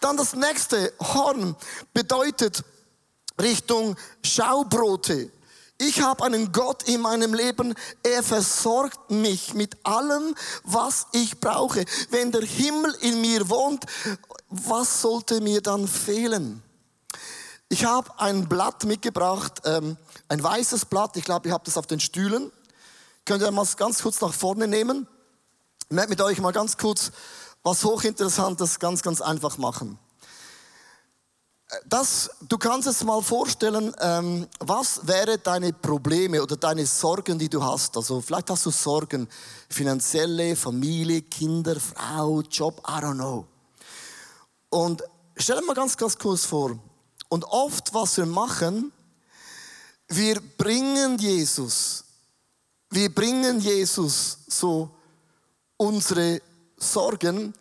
Dann 0.00 0.16
das 0.16 0.34
nächste 0.34 0.92
Horn 1.00 1.56
bedeutet 1.94 2.64
Richtung 3.40 3.96
Schaubrote. 4.24 5.30
Ich 5.84 6.00
habe 6.00 6.22
einen 6.22 6.52
Gott 6.52 6.84
in 6.84 7.00
meinem 7.00 7.34
Leben, 7.34 7.74
er 8.04 8.22
versorgt 8.22 9.10
mich 9.10 9.52
mit 9.52 9.84
allem, 9.84 10.36
was 10.62 11.08
ich 11.10 11.40
brauche. 11.40 11.84
Wenn 12.10 12.30
der 12.30 12.42
Himmel 12.42 12.94
in 13.00 13.20
mir 13.20 13.48
wohnt, 13.50 13.84
was 14.48 15.02
sollte 15.02 15.40
mir 15.40 15.60
dann 15.60 15.88
fehlen? 15.88 16.62
Ich 17.68 17.84
habe 17.84 18.12
ein 18.20 18.48
Blatt 18.48 18.84
mitgebracht, 18.84 19.62
ähm, 19.64 19.96
ein 20.28 20.40
weißes 20.40 20.84
Blatt. 20.84 21.16
Ich 21.16 21.24
glaube, 21.24 21.48
ihr 21.48 21.54
habt 21.54 21.66
das 21.66 21.76
auf 21.76 21.88
den 21.88 21.98
Stühlen. 21.98 22.52
Könnt 23.24 23.42
ihr 23.42 23.50
mal 23.50 23.66
ganz 23.76 24.02
kurz 24.02 24.20
nach 24.20 24.32
vorne 24.32 24.68
nehmen? 24.68 25.08
Ich 25.88 25.96
möchte 25.96 26.10
mit 26.10 26.20
euch 26.20 26.38
mal 26.38 26.52
ganz 26.52 26.76
kurz 26.76 27.10
was 27.64 27.82
hochinteressantes 27.82 28.78
ganz, 28.78 29.02
ganz 29.02 29.20
einfach 29.20 29.58
machen 29.58 29.98
das, 31.86 32.30
du 32.48 32.58
kannst 32.58 32.86
es 32.86 33.02
mal 33.02 33.22
vorstellen, 33.22 33.94
ähm, 34.00 34.46
was 34.60 35.06
wäre 35.06 35.38
deine 35.38 35.72
Probleme 35.72 36.42
oder 36.42 36.56
deine 36.56 36.86
Sorgen, 36.86 37.38
die 37.38 37.48
du 37.48 37.62
hast? 37.62 37.96
Also 37.96 38.20
vielleicht 38.20 38.50
hast 38.50 38.66
du 38.66 38.70
Sorgen, 38.70 39.28
finanzielle, 39.68 40.54
Familie, 40.54 41.22
Kinder, 41.22 41.76
Frau, 41.80 42.42
Job, 42.42 42.82
I 42.86 43.00
don't 43.00 43.14
know. 43.14 43.46
Und 44.68 45.02
stell 45.36 45.58
dir 45.58 45.66
mal 45.66 45.74
ganz, 45.74 45.96
ganz 45.96 46.18
kurz 46.18 46.44
vor. 46.44 46.78
Und 47.28 47.44
oft, 47.44 47.94
was 47.94 48.18
wir 48.18 48.26
machen, 48.26 48.92
wir 50.08 50.40
bringen 50.58 51.16
Jesus, 51.18 52.04
wir 52.90 53.14
bringen 53.14 53.60
Jesus 53.60 54.38
so 54.46 54.90
unsere 55.78 56.42
Sorgen, 56.76 57.54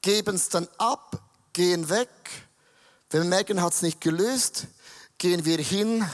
geben 0.00 0.36
es 0.36 0.48
dann 0.48 0.68
ab, 0.78 1.20
gehen 1.52 1.88
weg 1.88 2.08
wenn 3.10 3.22
wir 3.22 3.28
merken, 3.28 3.60
hat 3.60 3.72
es 3.72 3.82
nicht 3.82 4.00
gelöst, 4.00 4.68
gehen 5.18 5.44
wir 5.44 5.58
hin 5.58 6.08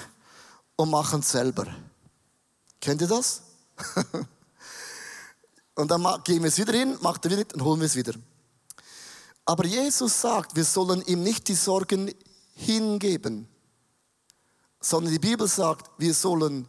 und 0.77 0.91
machen 0.91 1.21
es 1.21 1.31
selber. 1.31 1.67
Kennt 2.81 3.03
ihr 3.03 3.09
das? 3.09 3.43
und 5.75 5.91
dann 5.91 6.03
gehen 6.25 6.43
wir 6.43 6.49
es 6.49 6.59
wieder 6.59 6.73
hin, 6.73 6.97
macht 7.01 7.25
er 7.27 7.33
wieder 7.33 7.55
und 7.55 7.63
holen 7.63 7.81
wir 7.81 7.87
es 7.87 7.97
wieder. 7.97 8.15
Aber 9.45 9.65
Jesus 9.67 10.21
sagt, 10.21 10.57
wir 10.57 10.65
sollen 10.65 11.03
ihm 11.03 11.23
nicht 11.23 11.47
die 11.49 11.55
Sorgen 11.55 12.13
hingeben, 12.55 13.47
sondern 14.81 15.13
die 15.13 15.19
Bibel 15.19 15.47
sagt, 15.47 15.91
wir 15.99 16.15
sollen 16.15 16.67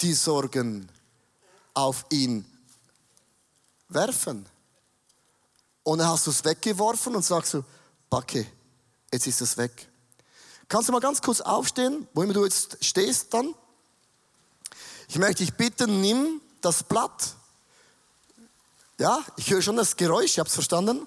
die 0.00 0.12
Sorgen 0.12 0.88
auf 1.72 2.04
ihn 2.10 2.44
werfen. 3.88 4.46
Und 5.82 5.98
dann 5.98 6.08
hast 6.08 6.26
du 6.26 6.30
es 6.30 6.44
weggeworfen 6.44 7.16
und 7.16 7.24
sagst 7.24 7.52
so, 7.52 7.64
Backe, 8.10 8.46
jetzt 9.12 9.26
ist 9.26 9.40
es 9.40 9.56
weg. 9.56 9.88
Kannst 10.68 10.88
du 10.88 10.92
mal 10.92 11.00
ganz 11.00 11.22
kurz 11.22 11.40
aufstehen, 11.40 12.08
wo 12.12 12.22
immer 12.22 12.32
du 12.32 12.44
jetzt 12.44 12.84
stehst 12.84 13.32
dann? 13.32 13.54
Ich 15.08 15.18
möchte 15.18 15.44
dich 15.44 15.54
bitten, 15.54 16.00
nimm 16.00 16.40
das 16.60 16.82
Blatt. 16.82 17.34
Ja, 18.98 19.24
ich 19.36 19.50
höre 19.50 19.62
schon 19.62 19.76
das 19.76 19.96
Geräusch, 19.96 20.32
ich 20.32 20.38
habe 20.38 20.48
es 20.48 20.54
verstanden. 20.54 21.06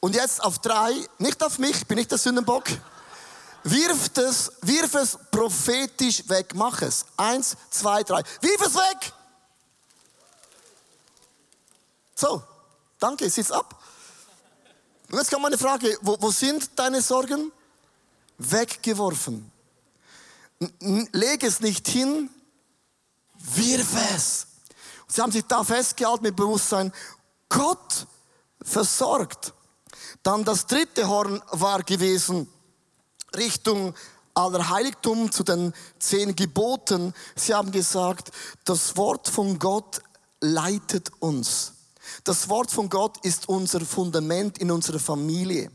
Und 0.00 0.14
jetzt 0.14 0.42
auf 0.42 0.58
drei, 0.58 0.94
nicht 1.18 1.42
auf 1.42 1.58
mich, 1.58 1.86
bin 1.86 1.98
ich 1.98 2.08
der 2.08 2.18
Sündenbock. 2.18 2.64
Wirf 3.64 4.10
es, 4.16 4.52
wirf 4.62 4.94
es 4.94 5.18
prophetisch 5.30 6.28
weg, 6.28 6.54
mach 6.54 6.82
es. 6.82 7.06
Eins, 7.16 7.56
zwei, 7.70 8.02
drei. 8.02 8.22
Wirf 8.40 8.60
es 8.60 8.74
weg! 8.74 9.12
So, 12.14 12.42
danke, 12.98 13.28
sitz 13.30 13.50
ab. 13.50 13.77
Und 15.10 15.18
jetzt 15.18 15.30
kommt 15.30 15.42
meine 15.42 15.58
Frage, 15.58 15.96
wo, 16.02 16.16
wo 16.20 16.30
sind 16.30 16.70
deine 16.78 17.00
Sorgen? 17.00 17.50
Weggeworfen. 18.36 19.50
Leg 21.12 21.42
es 21.42 21.60
nicht 21.60 21.88
hin, 21.88 22.30
wirf 23.38 23.88
es. 24.14 24.46
Sie 25.06 25.22
haben 25.22 25.32
sich 25.32 25.44
da 25.44 25.64
festgehalten 25.64 26.24
mit 26.24 26.36
Bewusstsein, 26.36 26.92
Gott 27.48 28.06
versorgt. 28.60 29.54
Dann 30.22 30.44
das 30.44 30.66
dritte 30.66 31.08
Horn 31.08 31.42
war 31.50 31.82
gewesen 31.82 32.48
Richtung 33.36 33.94
Allerheiligtum 34.34 35.32
zu 35.32 35.42
den 35.42 35.72
zehn 35.98 36.36
Geboten. 36.36 37.14
Sie 37.34 37.54
haben 37.54 37.72
gesagt, 37.72 38.30
das 38.64 38.96
Wort 38.96 39.28
von 39.28 39.58
Gott 39.58 40.02
leitet 40.40 41.10
uns. 41.20 41.72
Das 42.24 42.48
Wort 42.48 42.70
von 42.70 42.88
Gott 42.88 43.24
ist 43.24 43.48
unser 43.48 43.80
Fundament 43.80 44.58
in 44.58 44.70
unserer 44.70 44.98
Familie. 44.98 45.70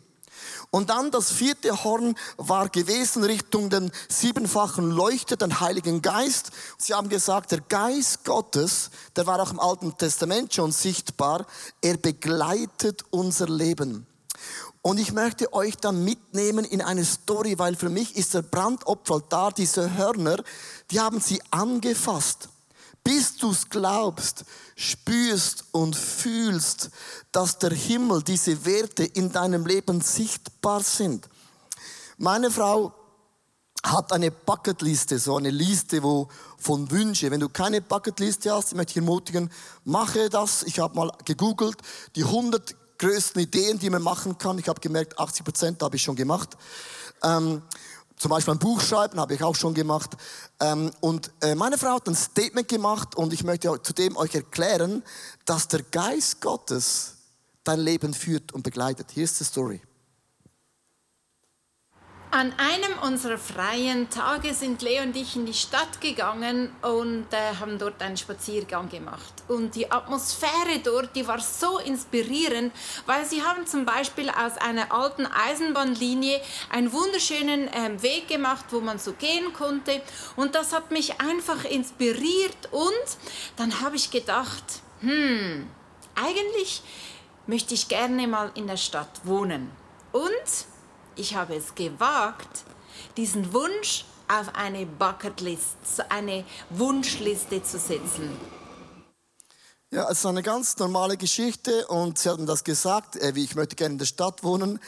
Und 0.72 0.90
dann 0.90 1.12
das 1.12 1.32
vierte 1.32 1.84
Horn 1.84 2.16
war 2.38 2.70
gewesen 2.70 3.24
Richtung 3.24 3.70
den 3.70 3.92
siebenfachen 4.10 4.92
Leuchter, 4.92 5.38
den 5.38 5.60
Heiligen 5.60 6.02
Geist. 6.02 6.52
Sie 6.78 6.94
haben 6.94 7.10
gesagt, 7.10 7.52
der 7.52 7.62
Geist 7.62 8.26
Gottes, 8.26 8.90
der 9.16 9.28
war 9.28 9.40
auch 9.40 9.52
im 9.52 9.60
Alten 9.60 9.98
Testament 9.98 10.54
schon 10.54 10.72
sichtbar, 10.72 11.46
er 11.82 11.98
begleitet 11.98 13.04
unser 13.12 13.48
Leben. 13.48 14.08
Und 14.82 15.00
ich 15.00 15.14
möchte 15.14 15.54
euch 15.54 15.78
dann 15.78 16.04
mitnehmen 16.04 16.66
in 16.66 16.82
eine 16.82 17.06
Story, 17.06 17.58
weil 17.58 17.76
für 17.76 17.90
mich 17.90 18.18
ist 18.18 18.34
der 18.34 18.42
Brandopfer 18.42 19.22
diese 19.56 19.96
Hörner, 19.96 20.44
die 20.92 21.00
haben 21.00 21.22
sie 21.22 21.42
angefasst 21.52 22.50
bis 23.04 23.36
du 23.36 23.52
es 23.52 23.70
glaubst, 23.70 24.46
spürst 24.76 25.66
und 25.72 25.96
fühlst, 25.96 26.90
dass 27.32 27.60
der 27.60 27.72
Himmel, 27.72 28.24
diese 28.24 28.66
Werte 28.66 29.04
in 29.04 29.32
deinem 29.32 29.66
Leben 29.66 30.02
sichtbar 30.02 30.82
sind. 30.82 31.28
Meine 32.18 32.52
Frau 32.52 32.94
hat 33.84 34.14
eine 34.14 34.32
Bucketliste, 34.32 35.20
so 35.20 35.38
eine 35.38 35.50
Liste 35.50 36.02
wo, 36.04 36.30
von 36.58 36.90
Wünsche. 36.90 37.30
Wenn 37.30 37.42
du 37.42 37.50
keine 37.50 37.82
Bucketliste 37.82 38.52
hast, 38.52 38.76
möchte 38.76 38.92
ich 38.92 38.98
ermutigen, 38.98 39.52
mache 39.84 40.30
das. 40.30 40.64
Ich 40.64 40.80
habe 40.80 40.96
mal 40.96 41.12
gegoogelt, 41.26 41.78
die 42.16 42.24
100 42.24 42.76
größten 42.98 43.42
Ideen, 43.42 43.80
die 43.80 43.90
man 43.90 44.02
machen 44.02 44.38
kann. 44.38 44.58
Ich 44.58 44.70
habe 44.70 44.80
gemerkt, 44.80 45.20
80 45.20 45.44
Prozent 45.44 45.84
habe 45.84 45.98
ich 45.98 46.04
schon 46.04 46.16
gemacht. 46.16 46.58
Ähm, 47.24 47.62
zum 48.24 48.30
Beispiel 48.30 48.54
ein 48.54 48.60
Buch 48.60 48.80
schreiben, 48.80 49.20
habe 49.20 49.34
ich 49.34 49.44
auch 49.44 49.56
schon 49.56 49.74
gemacht. 49.74 50.16
Ähm, 50.62 50.92
und 51.02 51.30
äh, 51.42 51.56
meine 51.56 51.78
Frau 51.78 51.96
hat 51.96 52.08
ein 52.08 52.16
Statement 52.16 52.70
gemacht 52.70 53.16
und 53.16 53.34
ich 53.34 53.44
möchte 53.44 53.82
zudem 53.84 54.16
euch 54.16 54.34
erklären, 54.34 55.04
dass 55.44 55.68
der 55.68 55.84
Geist 55.84 56.40
Gottes 56.40 57.16
dein 57.66 57.82
Leben 57.82 58.14
führt 58.14 58.54
und 58.54 58.64
begleitet. 58.64 59.08
Hier 59.12 59.26
ist 59.26 59.42
die 59.42 59.44
Story. 59.44 59.82
An 62.36 62.52
einem 62.58 62.98
unserer 63.04 63.38
freien 63.38 64.10
Tage 64.10 64.56
sind 64.56 64.82
Leo 64.82 65.04
und 65.04 65.16
ich 65.16 65.36
in 65.36 65.46
die 65.46 65.54
Stadt 65.54 66.02
gegangen 66.02 66.76
und 66.82 67.28
äh, 67.32 67.60
haben 67.60 67.78
dort 67.78 68.02
einen 68.02 68.18
Spaziergang 68.18 68.90
gemacht. 68.90 69.32
Und 69.48 69.76
die 69.76 69.92
Atmosphäre 69.92 70.80
dort, 70.84 71.16
die 71.16 71.28
war 71.28 71.40
so 71.40 71.78
inspirierend, 71.78 72.74
weil 73.06 73.24
sie 73.28 73.44
haben 73.44 73.68
zum 73.68 73.86
Beispiel 73.86 74.32
aus 74.32 74.58
einer 74.58 74.92
alten 74.92 75.28
Eisenbahnlinie 75.28 76.42
einen 76.72 76.92
wunderschönen 76.92 77.68
äh, 77.68 78.02
Weg 78.02 78.30
gemacht, 78.30 78.66
wo 78.72 78.80
man 78.80 78.98
so 78.98 79.14
gehen 79.14 79.54
konnte. 79.54 80.02
Und 80.36 80.56
das 80.56 80.74
hat 80.74 80.90
mich 80.90 81.22
einfach 81.22 81.66
inspiriert 81.66 82.58
und 82.72 83.18
dann 83.58 83.80
habe 83.82 83.96
ich 83.96 84.10
gedacht, 84.10 84.82
hm, 85.02 85.70
eigentlich 86.16 86.82
möchte 87.46 87.76
ich 87.76 87.90
gerne 87.90 88.28
mal 88.28 88.50
in 88.56 88.66
der 88.66 88.78
Stadt 88.78 89.22
wohnen. 89.24 89.70
Und 90.12 90.73
ich 91.16 91.36
habe 91.36 91.56
es 91.56 91.76
gewagt, 91.76 92.64
diesen 93.18 93.54
Wunsch 93.54 94.06
auf 94.28 94.56
eine 94.56 94.86
Bucketlist, 94.86 95.78
eine 96.10 96.46
Wunschliste 96.70 97.62
zu 97.64 97.78
setzen. 97.78 98.38
Ja, 99.92 100.10
es 100.10 100.20
ist 100.20 100.26
eine 100.26 100.42
ganz 100.42 100.78
normale 100.78 101.18
Geschichte 101.18 101.86
und 101.88 102.18
Sie 102.18 102.30
haben 102.30 102.48
das 102.48 102.64
gesagt, 102.64 103.16
äh, 103.18 103.36
wie 103.36 103.44
ich 103.44 103.54
möchte 103.54 103.76
gerne 103.76 103.94
in 103.94 104.00
der 104.00 104.06
Stadt 104.06 104.44
wohnen 104.44 104.80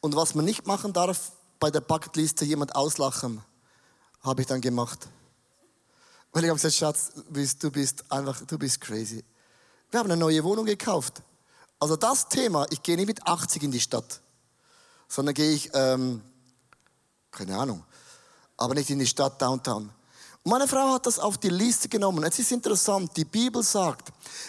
und 0.00 0.14
was 0.16 0.34
man 0.34 0.44
nicht 0.44 0.66
machen 0.66 0.92
darf, 0.92 1.32
bei 1.58 1.70
der 1.70 1.80
Bucketliste 1.80 2.44
jemand 2.44 2.74
auslachen, 2.74 3.42
habe 4.22 4.42
ich 4.42 4.46
dann 4.46 4.60
gemacht. 4.60 5.08
Weil 6.32 6.44
ich 6.44 6.50
habe 6.50 6.60
gesagt, 6.60 6.74
Schatz, 6.74 7.12
du 7.14 7.70
bist 7.70 8.10
einfach, 8.12 8.42
du 8.46 8.58
bist 8.58 8.80
crazy. 8.80 9.24
Wir 9.90 10.00
haben 10.00 10.10
eine 10.10 10.20
neue 10.20 10.44
Wohnung 10.44 10.66
gekauft. 10.66 11.22
Also 11.78 11.96
das 11.96 12.28
Thema, 12.28 12.66
ich 12.70 12.82
gehe 12.82 12.96
nicht 12.96 13.06
mit 13.06 13.26
80 13.26 13.62
in 13.62 13.70
die 13.70 13.80
Stadt 13.80 14.20
sondern 15.10 15.34
gehe 15.34 15.50
ich 15.50 15.70
ähm, 15.74 16.22
Keine 17.30 17.58
Ahnung. 17.58 17.84
Aber 18.56 18.74
nicht 18.74 18.88
in 18.90 18.98
die 18.98 19.06
Stadt 19.06 19.40
Downtown. 19.42 19.90
Und 20.42 20.50
meine 20.50 20.68
Frau 20.68 20.94
hat 20.94 21.06
das 21.06 21.18
auf 21.18 21.36
die 21.36 21.50
Liste 21.50 21.88
genommen. 21.88 22.24
Es 22.24 22.38
ist 22.38 22.52
interessant, 22.52 23.14
die 23.16 23.24
Bibel 23.24 23.62
sagt, 23.62 24.08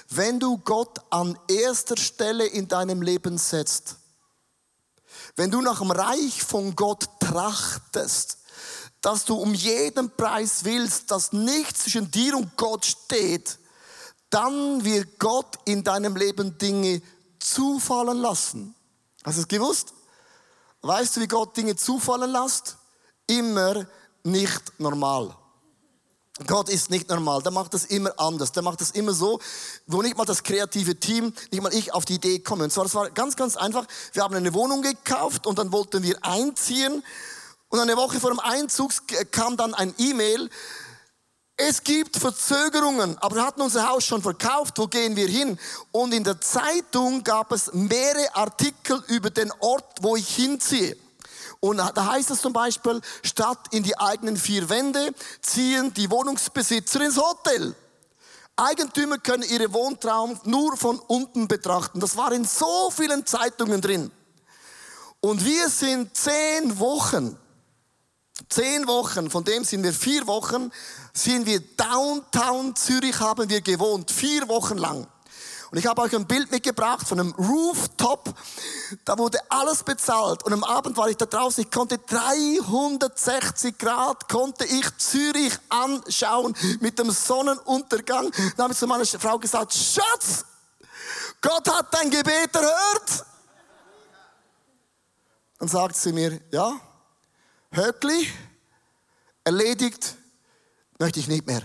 wenn 0.09 0.39
du 0.39 0.57
Gott 0.59 0.99
an 1.09 1.37
erster 1.47 1.97
Stelle 1.97 2.45
in 2.45 2.67
deinem 2.67 3.01
Leben 3.01 3.37
setzt, 3.37 3.97
wenn 5.35 5.51
du 5.51 5.61
nach 5.61 5.79
dem 5.79 5.91
Reich 5.91 6.43
von 6.43 6.75
Gott 6.75 7.09
trachtest, 7.19 8.37
dass 9.01 9.25
du 9.25 9.35
um 9.35 9.53
jeden 9.53 10.15
Preis 10.15 10.63
willst, 10.63 11.11
dass 11.11 11.33
nichts 11.33 11.83
zwischen 11.83 12.11
dir 12.11 12.37
und 12.37 12.55
Gott 12.55 12.85
steht, 12.85 13.57
dann 14.29 14.83
wird 14.85 15.19
Gott 15.19 15.57
in 15.65 15.83
deinem 15.83 16.15
Leben 16.15 16.57
Dinge 16.57 17.01
zufallen 17.39 18.19
lassen. 18.19 18.75
Hast 19.23 19.37
du 19.37 19.41
es 19.41 19.47
gewusst? 19.47 19.93
Weißt 20.81 21.15
du, 21.15 21.21
wie 21.21 21.27
Gott 21.27 21.55
Dinge 21.55 21.75
zufallen 21.75 22.31
lässt? 22.31 22.77
Immer 23.27 23.85
nicht 24.23 24.79
normal. 24.79 25.35
Gott 26.47 26.69
ist 26.69 26.89
nicht 26.89 27.09
normal. 27.09 27.41
Der 27.43 27.51
macht 27.51 27.73
das 27.73 27.85
immer 27.85 28.13
anders. 28.17 28.51
Der 28.51 28.63
macht 28.63 28.81
das 28.81 28.91
immer 28.91 29.13
so, 29.13 29.39
wo 29.85 30.01
nicht 30.01 30.17
mal 30.17 30.25
das 30.25 30.41
kreative 30.41 30.95
Team, 30.99 31.33
nicht 31.51 31.61
mal 31.61 31.73
ich 31.73 31.93
auf 31.93 32.05
die 32.05 32.15
Idee 32.15 32.39
komme. 32.39 32.63
Und 32.63 32.71
zwar, 32.71 32.85
das 32.85 32.95
war 32.95 33.09
ganz, 33.11 33.35
ganz 33.35 33.57
einfach. 33.57 33.85
Wir 34.13 34.23
haben 34.23 34.33
eine 34.33 34.53
Wohnung 34.53 34.81
gekauft 34.81 35.45
und 35.45 35.59
dann 35.59 35.71
wollten 35.71 36.03
wir 36.03 36.17
einziehen. 36.23 37.03
Und 37.69 37.79
eine 37.79 37.95
Woche 37.95 38.19
vor 38.19 38.31
dem 38.31 38.39
Einzug 38.39 38.91
kam 39.31 39.55
dann 39.57 39.73
ein 39.73 39.93
E-Mail. 39.97 40.49
Es 41.63 41.83
gibt 41.83 42.17
Verzögerungen, 42.17 43.15
aber 43.19 43.35
wir 43.35 43.45
hatten 43.45 43.61
unser 43.61 43.87
Haus 43.87 44.03
schon 44.03 44.23
verkauft. 44.23 44.79
Wo 44.79 44.87
gehen 44.87 45.15
wir 45.15 45.27
hin? 45.27 45.59
Und 45.91 46.11
in 46.11 46.23
der 46.23 46.41
Zeitung 46.41 47.23
gab 47.23 47.51
es 47.51 47.71
mehrere 47.71 48.35
Artikel 48.35 49.03
über 49.09 49.29
den 49.29 49.51
Ort, 49.59 49.99
wo 50.01 50.15
ich 50.15 50.27
hinziehe. 50.27 50.97
Und 51.59 51.77
da 51.77 52.05
heißt 52.13 52.31
es 52.31 52.41
zum 52.41 52.51
Beispiel, 52.51 52.99
statt 53.21 53.59
in 53.69 53.83
die 53.83 53.95
eigenen 53.95 54.37
vier 54.37 54.69
Wände 54.69 55.13
ziehen 55.43 55.93
die 55.93 56.09
Wohnungsbesitzer 56.09 57.01
ins 57.01 57.17
Hotel. 57.17 57.75
Eigentümer 58.55 59.19
können 59.19 59.43
ihre 59.43 59.71
Wohntraum 59.71 60.39
nur 60.45 60.75
von 60.77 60.97
unten 60.97 61.47
betrachten. 61.47 61.99
Das 61.99 62.17
war 62.17 62.31
in 62.31 62.43
so 62.43 62.89
vielen 62.89 63.27
Zeitungen 63.27 63.81
drin. 63.81 64.11
Und 65.19 65.45
wir 65.45 65.69
sind 65.69 66.17
zehn 66.17 66.79
Wochen, 66.79 67.37
zehn 68.51 68.87
Wochen, 68.87 69.29
von 69.29 69.43
dem 69.43 69.63
sind 69.63 69.83
wir 69.83 69.93
vier 69.93 70.27
Wochen, 70.27 70.71
sind 71.13 71.45
wir 71.45 71.59
Downtown 71.59 72.75
Zürich 72.75 73.19
haben 73.19 73.49
wir 73.49 73.61
gewohnt, 73.61 74.11
vier 74.11 74.47
Wochen 74.47 74.77
lang. 74.77 75.07
Und 75.71 75.77
ich 75.77 75.85
habe 75.85 76.01
euch 76.01 76.13
ein 76.13 76.27
Bild 76.27 76.51
mitgebracht 76.51 77.07
von 77.07 77.17
einem 77.17 77.31
Rooftop. 77.31 78.33
Da 79.05 79.17
wurde 79.17 79.39
alles 79.47 79.83
bezahlt. 79.83 80.43
Und 80.43 80.51
am 80.51 80.65
Abend 80.65 80.97
war 80.97 81.09
ich 81.09 81.15
da 81.15 81.25
draußen. 81.25 81.63
Ich 81.63 81.71
konnte 81.71 81.97
360 81.97 83.77
Grad, 83.77 84.27
konnte 84.27 84.65
ich 84.65 84.85
Zürich 84.97 85.53
anschauen 85.69 86.57
mit 86.81 86.99
dem 86.99 87.09
Sonnenuntergang. 87.09 88.31
Dann 88.57 88.63
habe 88.65 88.73
ich 88.73 88.79
zu 88.79 88.85
meiner 88.85 89.05
Frau 89.05 89.39
gesagt, 89.39 89.73
Schatz, 89.73 90.43
Gott 91.39 91.69
hat 91.69 91.93
dein 91.93 92.09
Gebet 92.09 92.53
erhört. 92.53 93.25
Dann 95.57 95.69
sagt 95.69 95.95
sie 95.95 96.11
mir, 96.11 96.41
ja, 96.51 96.81
Höckli, 97.73 98.27
erledigt, 99.45 100.15
möchte 100.99 101.21
ich 101.21 101.27
nicht 101.27 101.47
mehr. 101.47 101.61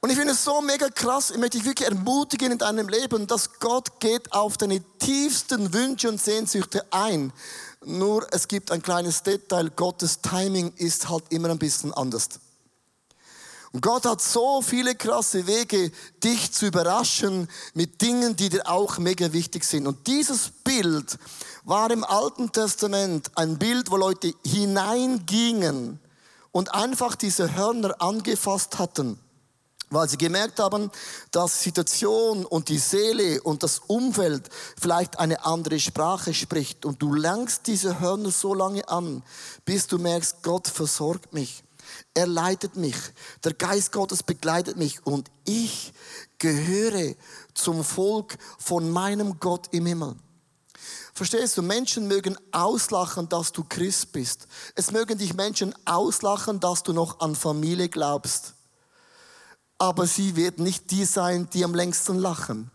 Und 0.00 0.10
ich 0.10 0.16
finde 0.16 0.32
es 0.32 0.42
so 0.42 0.60
mega 0.60 0.88
krass, 0.88 1.30
ich 1.30 1.38
möchte 1.38 1.58
dich 1.58 1.66
wirklich 1.66 1.88
ermutigen 1.88 2.50
in 2.50 2.58
deinem 2.58 2.88
Leben, 2.88 3.28
dass 3.28 3.60
Gott 3.60 4.00
geht 4.00 4.32
auf 4.32 4.56
deine 4.56 4.82
tiefsten 4.98 5.72
Wünsche 5.72 6.08
und 6.08 6.20
Sehnsüchte 6.20 6.84
ein. 6.92 7.32
Nur 7.84 8.26
es 8.32 8.48
gibt 8.48 8.72
ein 8.72 8.82
kleines 8.82 9.22
Detail, 9.22 9.70
Gottes 9.70 10.20
Timing 10.20 10.72
ist 10.74 11.08
halt 11.08 11.22
immer 11.30 11.50
ein 11.50 11.58
bisschen 11.58 11.94
anders. 11.94 12.30
Und 13.70 13.80
Gott 13.80 14.04
hat 14.04 14.20
so 14.20 14.60
viele 14.60 14.96
krasse 14.96 15.46
Wege, 15.46 15.92
dich 16.22 16.52
zu 16.52 16.66
überraschen 16.66 17.48
mit 17.72 18.02
Dingen, 18.02 18.34
die 18.34 18.50
dir 18.50 18.68
auch 18.68 18.98
mega 18.98 19.32
wichtig 19.32 19.64
sind. 19.64 19.86
Und 19.86 20.06
dieses 20.06 20.50
Bild 20.64 21.16
war 21.64 21.90
im 21.90 22.04
Alten 22.04 22.52
Testament 22.52 23.30
ein 23.36 23.58
Bild, 23.58 23.90
wo 23.90 23.96
Leute 23.96 24.32
hineingingen 24.44 26.00
und 26.50 26.74
einfach 26.74 27.14
diese 27.16 27.54
Hörner 27.54 28.00
angefasst 28.00 28.78
hatten 28.78 29.18
weil 29.92 30.08
sie 30.08 30.18
gemerkt 30.18 30.58
haben, 30.58 30.90
dass 31.30 31.62
Situation 31.62 32.44
und 32.44 32.68
die 32.68 32.78
Seele 32.78 33.42
und 33.42 33.62
das 33.62 33.78
Umfeld 33.78 34.48
vielleicht 34.80 35.18
eine 35.18 35.44
andere 35.44 35.78
Sprache 35.78 36.34
spricht. 36.34 36.84
Und 36.84 37.02
du 37.02 37.14
langst 37.14 37.66
diese 37.66 38.00
Hörner 38.00 38.30
so 38.30 38.54
lange 38.54 38.88
an, 38.88 39.22
bis 39.64 39.86
du 39.86 39.98
merkst, 39.98 40.42
Gott 40.42 40.68
versorgt 40.68 41.32
mich. 41.32 41.62
Er 42.14 42.26
leitet 42.26 42.76
mich. 42.76 42.96
Der 43.44 43.52
Geist 43.52 43.92
Gottes 43.92 44.22
begleitet 44.22 44.76
mich. 44.76 45.04
Und 45.06 45.30
ich 45.44 45.92
gehöre 46.38 47.14
zum 47.54 47.84
Volk 47.84 48.38
von 48.58 48.90
meinem 48.90 49.38
Gott 49.40 49.68
im 49.72 49.86
Himmel. 49.86 50.16
Verstehst 51.22 51.56
du, 51.56 51.62
Menschen 51.62 52.08
mögen 52.08 52.36
auslachen, 52.50 53.28
dass 53.28 53.52
du 53.52 53.64
Christ 53.68 54.12
bist. 54.12 54.46
Es 54.74 54.90
mögen 54.90 55.18
dich 55.18 55.34
Menschen 55.34 55.74
auslachen, 55.84 56.58
dass 56.58 56.82
du 56.82 56.92
noch 56.92 57.20
an 57.20 57.36
Familie 57.36 57.88
glaubst 57.88 58.54
aber 59.82 60.06
sie 60.06 60.36
wird 60.36 60.60
nicht 60.60 60.92
die 60.92 61.04
sein, 61.04 61.48
die 61.52 61.64
am 61.64 61.74
längsten 61.74 62.16
lachen. 62.16 62.70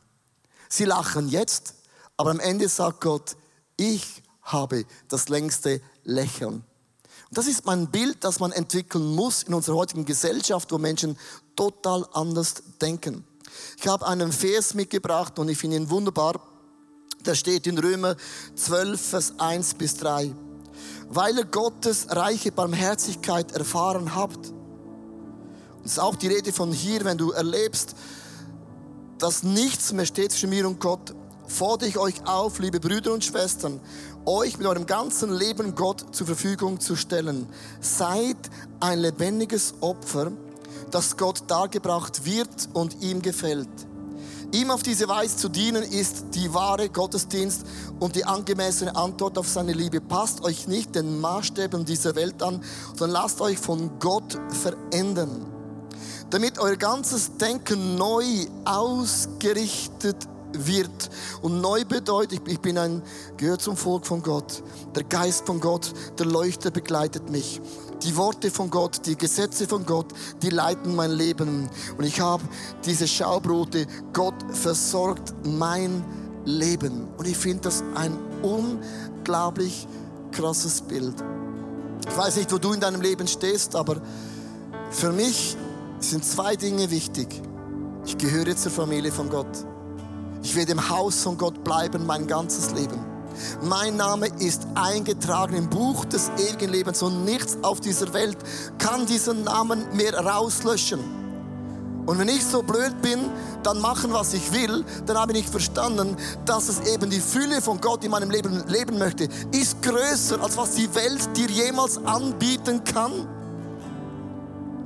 Sie 0.67 0.83
lachen 0.83 1.29
jetzt, 1.29 1.75
aber 2.17 2.31
am 2.31 2.41
Ende 2.41 2.67
sagt 2.67 2.99
Gott, 2.99 3.37
ich 3.77 4.21
habe 4.41 4.85
das 5.07 5.29
längste 5.29 5.79
Lächeln. 6.03 6.65
Und 7.29 7.37
das 7.37 7.47
ist 7.47 7.65
mein 7.65 7.89
Bild, 7.89 8.25
das 8.25 8.41
man 8.41 8.51
entwickeln 8.51 9.15
muss 9.15 9.43
in 9.43 9.53
unserer 9.53 9.77
heutigen 9.77 10.03
Gesellschaft, 10.03 10.69
wo 10.69 10.79
Menschen 10.79 11.17
total 11.55 12.05
anders 12.11 12.55
denken. 12.81 13.25
Ich 13.77 13.87
habe 13.87 14.05
einen 14.05 14.33
Vers 14.33 14.73
mitgebracht 14.73 15.39
und 15.39 15.47
ich 15.47 15.57
finde 15.57 15.77
ihn 15.77 15.89
wunderbar. 15.89 16.41
Da 17.27 17.35
steht 17.35 17.67
in 17.67 17.77
Römer 17.77 18.15
12, 18.55 19.01
Vers 19.01 19.33
1 19.37 19.73
bis 19.73 19.97
3. 19.97 20.33
Weil 21.09 21.37
ihr 21.37 21.43
Gottes 21.43 22.07
reiche 22.09 22.53
Barmherzigkeit 22.53 23.51
erfahren 23.51 24.15
habt, 24.15 24.53
das 25.83 25.91
ist 25.91 25.99
auch 25.99 26.15
die 26.15 26.27
Rede 26.27 26.53
von 26.53 26.71
hier, 26.71 27.03
wenn 27.03 27.17
du 27.17 27.31
erlebst, 27.31 27.95
dass 29.17 29.43
nichts 29.43 29.91
mehr 29.91 30.05
steht 30.05 30.31
zwischen 30.31 30.51
mir 30.51 30.65
und 30.65 30.79
Gott, 30.79 31.13
fordere 31.47 31.89
ich 31.89 31.97
euch 31.97 32.25
auf, 32.25 32.59
liebe 32.59 32.79
Brüder 32.79 33.11
und 33.11 33.25
Schwestern, 33.25 33.81
euch 34.25 34.57
mit 34.57 34.65
eurem 34.65 34.85
ganzen 34.85 35.33
Leben 35.33 35.75
Gott 35.75 36.15
zur 36.15 36.27
Verfügung 36.27 36.79
zu 36.79 36.95
stellen. 36.95 37.45
Seid 37.81 38.37
ein 38.79 38.99
lebendiges 38.99 39.73
Opfer, 39.81 40.31
das 40.91 41.17
Gott 41.17 41.43
dargebracht 41.47 42.23
wird 42.23 42.69
und 42.71 43.01
ihm 43.01 43.21
gefällt. 43.21 43.67
Ihm 44.53 44.71
auf 44.71 44.81
diese 44.81 45.07
Weise 45.07 45.35
zu 45.37 45.49
dienen 45.49 45.83
ist 45.83 46.25
die 46.33 46.53
wahre 46.53 46.89
Gottesdienst 46.89 47.65
und 47.99 48.15
die 48.15 48.25
angemessene 48.25 48.95
Antwort 48.95 49.37
auf 49.37 49.47
seine 49.47 49.73
Liebe. 49.73 49.99
Passt 49.99 50.41
euch 50.43 50.67
nicht 50.67 50.95
den 50.95 51.19
Maßstäben 51.19 51.85
dieser 51.85 52.15
Welt 52.15 52.41
an, 52.41 52.63
sondern 52.95 53.21
lasst 53.21 53.41
euch 53.41 53.57
von 53.57 53.99
Gott 53.99 54.37
verändern 54.49 55.45
damit 56.29 56.59
euer 56.59 56.75
ganzes 56.75 57.37
Denken 57.37 57.95
neu 57.95 58.25
ausgerichtet 58.65 60.27
wird. 60.53 61.09
Und 61.41 61.61
neu 61.61 61.85
bedeutet, 61.85 62.41
ich 62.47 62.59
bin 62.59 62.77
ein, 62.77 63.01
gehört 63.37 63.61
zum 63.61 63.77
Volk 63.77 64.05
von 64.05 64.21
Gott. 64.21 64.63
Der 64.95 65.03
Geist 65.03 65.45
von 65.45 65.59
Gott, 65.59 65.93
der 66.17 66.25
Leuchter 66.25 66.71
begleitet 66.71 67.29
mich. 67.29 67.61
Die 68.03 68.15
Worte 68.15 68.51
von 68.51 68.69
Gott, 68.69 69.05
die 69.05 69.17
Gesetze 69.17 69.67
von 69.67 69.85
Gott, 69.85 70.07
die 70.41 70.49
leiten 70.49 70.95
mein 70.95 71.11
Leben. 71.11 71.69
Und 71.97 72.03
ich 72.03 72.19
habe 72.21 72.43
diese 72.85 73.07
Schaubrote. 73.07 73.87
Gott 74.13 74.35
versorgt 74.51 75.33
mein 75.43 76.03
Leben. 76.45 77.07
Und 77.17 77.27
ich 77.27 77.37
finde 77.37 77.63
das 77.63 77.83
ein 77.95 78.17
unglaublich 78.43 79.87
krasses 80.31 80.81
Bild. 80.81 81.15
Ich 82.07 82.17
weiß 82.17 82.37
nicht, 82.37 82.51
wo 82.51 82.57
du 82.57 82.73
in 82.73 82.79
deinem 82.79 83.01
Leben 83.01 83.27
stehst, 83.27 83.75
aber 83.75 83.97
für 84.91 85.11
mich 85.11 85.57
sind 85.99 86.23
zwei 86.23 86.55
Dinge 86.55 86.89
wichtig. 86.91 87.41
Ich 88.05 88.17
gehöre 88.17 88.55
zur 88.55 88.71
Familie 88.71 89.11
von 89.11 89.29
Gott. 89.29 89.65
Ich 90.43 90.55
werde 90.55 90.71
im 90.71 90.89
Haus 90.89 91.23
von 91.23 91.37
Gott 91.37 91.63
bleiben 91.63 92.05
mein 92.05 92.27
ganzes 92.27 92.71
Leben. 92.71 93.16
Mein 93.61 93.97
Name 93.97 94.27
ist 94.39 94.67
eingetragen 94.75 95.55
im 95.55 95.69
Buch 95.69 96.05
des 96.05 96.29
ewigen 96.37 96.71
Lebens 96.71 97.01
und 97.01 97.25
nichts 97.25 97.57
auf 97.61 97.79
dieser 97.79 98.13
Welt 98.13 98.37
kann 98.77 99.05
diesen 99.05 99.43
Namen 99.43 99.85
mehr 99.93 100.13
rauslöschen. 100.13 100.99
Und 102.07 102.19
wenn 102.19 102.29
ich 102.29 102.45
so 102.45 102.63
blöd 102.63 103.01
bin, 103.01 103.19
dann 103.63 103.81
machen, 103.81 104.13
was 104.13 104.33
ich 104.33 104.53
will, 104.53 104.85
dann 105.05 105.17
habe 105.17 105.33
ich 105.33 105.45
verstanden, 105.45 106.15
dass 106.45 106.69
es 106.69 106.79
eben 106.87 107.09
die 107.09 107.19
Fülle 107.19 107.61
von 107.61 107.81
Gott 107.81 108.03
in 108.05 108.11
meinem 108.11 108.31
Leben 108.31 108.63
leben 108.67 108.97
möchte, 108.97 109.27
ist 109.51 109.81
größer, 109.81 110.41
als 110.41 110.55
was 110.55 110.71
die 110.75 110.93
Welt 110.95 111.35
dir 111.35 111.47
jemals 111.47 111.97
anbieten 112.05 112.81
kann. 112.85 113.27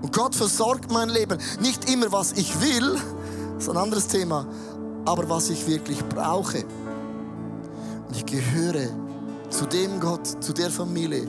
Und 0.02 0.12
Gott 0.12 0.34
versorgt 0.34 0.92
mein 0.92 1.10
Leben. 1.10 1.38
Nicht 1.60 1.92
immer, 1.92 2.12
was 2.12 2.32
ich 2.32 2.60
will, 2.60 3.00
das 3.54 3.66
ist 3.66 3.70
ein 3.70 3.78
anderes 3.78 4.08
Thema, 4.08 4.48
aber 5.06 5.30
was 5.30 5.52
ich 5.52 5.68
wirklich 5.68 6.04
brauche. 6.06 6.66
Und 8.12 8.18
ich 8.18 8.26
gehöre 8.26 8.90
zu 9.50 9.66
dem 9.68 10.02
Gott, 10.02 10.44
zu 10.44 10.52
der 10.52 10.70
Familie, 10.70 11.26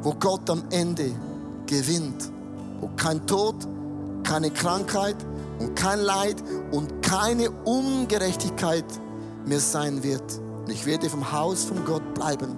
wo 0.00 0.14
Gott 0.14 0.48
am 0.48 0.62
Ende 0.70 1.12
gewinnt, 1.66 2.30
wo 2.80 2.88
kein 2.96 3.26
Tod, 3.26 3.54
keine 4.22 4.50
Krankheit 4.50 5.16
und 5.58 5.76
kein 5.76 6.00
Leid 6.00 6.42
und 6.70 7.02
keine 7.02 7.50
Ungerechtigkeit 7.50 8.86
mehr 9.44 9.60
sein 9.60 10.02
wird. 10.02 10.22
Und 10.64 10.70
ich 10.70 10.86
werde 10.86 11.10
vom 11.10 11.30
Haus 11.30 11.64
von 11.64 11.84
Gott 11.84 12.14
bleiben, 12.14 12.56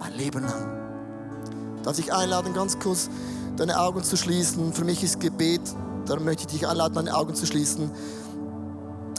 mein 0.00 0.14
Leben 0.14 0.44
lang. 0.44 1.82
Darf 1.82 1.98
ich 1.98 2.14
einladen, 2.14 2.54
ganz 2.54 2.78
kurz 2.78 3.10
deine 3.58 3.78
Augen 3.78 4.02
zu 4.02 4.16
schließen? 4.16 4.72
Für 4.72 4.86
mich 4.86 5.04
ist 5.04 5.20
Gebet, 5.20 5.60
darum 6.06 6.24
möchte 6.24 6.44
ich 6.44 6.60
dich 6.60 6.66
einladen, 6.66 6.94
deine 6.94 7.14
Augen 7.14 7.34
zu 7.34 7.44
schließen, 7.44 7.90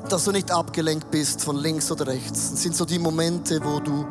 dass 0.10 0.26
du 0.26 0.32
nicht 0.32 0.52
abgelenkt 0.52 1.10
bist 1.12 1.44
von 1.44 1.56
links 1.56 1.92
oder 1.92 2.08
rechts. 2.08 2.52
Das 2.52 2.62
sind 2.62 2.76
so 2.76 2.86
die 2.86 3.00
Momente, 3.00 3.60
wo 3.64 3.80
du 3.80 4.06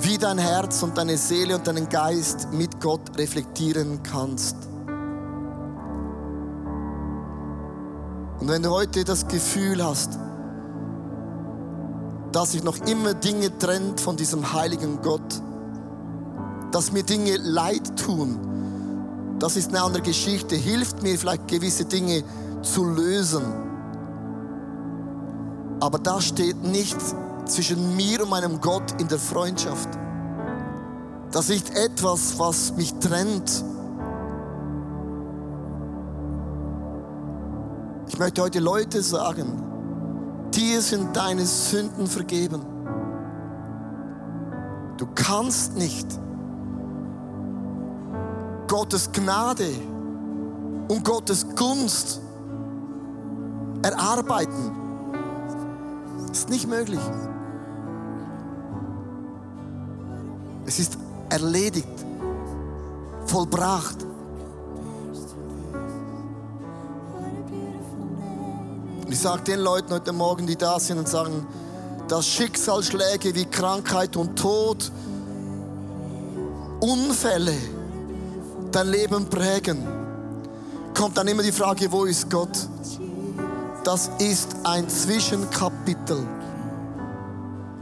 wie 0.00 0.18
dein 0.18 0.38
Herz 0.38 0.82
und 0.82 0.98
deine 0.98 1.16
Seele 1.16 1.54
und 1.56 1.66
deinen 1.66 1.88
Geist 1.88 2.48
mit 2.52 2.80
Gott 2.80 3.16
reflektieren 3.16 4.02
kannst. 4.02 4.56
Und 8.40 8.48
wenn 8.48 8.62
du 8.62 8.70
heute 8.70 9.04
das 9.04 9.28
Gefühl 9.28 9.84
hast, 9.84 10.18
dass 12.32 12.52
sich 12.52 12.64
noch 12.64 12.78
immer 12.86 13.14
Dinge 13.14 13.56
trennt 13.58 14.00
von 14.00 14.16
diesem 14.16 14.52
heiligen 14.52 15.00
Gott, 15.02 15.40
dass 16.72 16.90
mir 16.90 17.04
Dinge 17.04 17.36
leid 17.36 17.96
tun, 17.96 19.36
das 19.38 19.56
ist 19.56 19.68
eine 19.68 19.82
andere 19.82 20.02
Geschichte, 20.02 20.56
hilft 20.56 21.02
mir 21.02 21.16
vielleicht 21.18 21.46
gewisse 21.46 21.84
Dinge 21.84 22.24
zu 22.62 22.84
lösen. 22.84 23.71
Aber 25.82 25.98
das 25.98 26.26
steht 26.26 26.62
nicht 26.62 26.96
zwischen 27.44 27.96
mir 27.96 28.22
und 28.22 28.30
meinem 28.30 28.60
Gott 28.60 29.00
in 29.00 29.08
der 29.08 29.18
Freundschaft. 29.18 29.88
Das 31.32 31.50
ist 31.50 31.76
etwas, 31.76 32.38
was 32.38 32.76
mich 32.76 32.94
trennt. 33.00 33.64
Ich 38.06 38.16
möchte 38.16 38.42
heute 38.42 38.60
Leute 38.60 39.02
sagen, 39.02 39.60
dir 40.54 40.80
sind 40.80 41.16
deine 41.16 41.44
Sünden 41.44 42.06
vergeben. 42.06 42.64
Du 44.98 45.08
kannst 45.16 45.76
nicht 45.76 46.06
Gottes 48.68 49.10
Gnade 49.10 49.72
und 50.86 51.04
Gottes 51.04 51.44
Gunst 51.56 52.20
erarbeiten. 53.82 54.81
Ist 56.32 56.48
nicht 56.48 56.66
möglich. 56.66 56.98
Es 60.64 60.78
ist 60.78 60.96
erledigt, 61.28 61.86
vollbracht. 63.26 63.98
Und 69.04 69.12
ich 69.12 69.20
sage 69.20 69.42
den 69.42 69.60
Leuten 69.60 69.92
heute 69.92 70.12
Morgen, 70.14 70.46
die 70.46 70.56
da 70.56 70.80
sind 70.80 70.98
und 70.98 71.08
sagen, 71.08 71.46
dass 72.08 72.26
Schicksalsschläge 72.26 73.34
wie 73.34 73.44
Krankheit 73.44 74.16
und 74.16 74.34
Tod, 74.38 74.90
Unfälle 76.80 77.54
dein 78.70 78.88
Leben 78.88 79.26
prägen, 79.26 79.86
kommt 80.96 81.18
dann 81.18 81.28
immer 81.28 81.42
die 81.42 81.52
Frage, 81.52 81.92
wo 81.92 82.04
ist 82.04 82.30
Gott? 82.30 82.56
Das 83.84 84.10
ist 84.18 84.54
ein 84.62 84.88
Zwischenkapitel. 84.88 86.24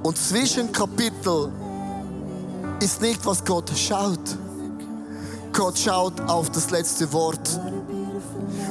Und 0.03 0.17
Zwischenkapitel 0.17 1.53
ist 2.81 3.03
nicht, 3.03 3.27
was 3.27 3.45
Gott 3.45 3.71
schaut. 3.77 4.19
Gott 5.53 5.79
schaut 5.79 6.19
auf 6.23 6.49
das 6.51 6.71
letzte 6.71 7.13
Wort. 7.13 7.61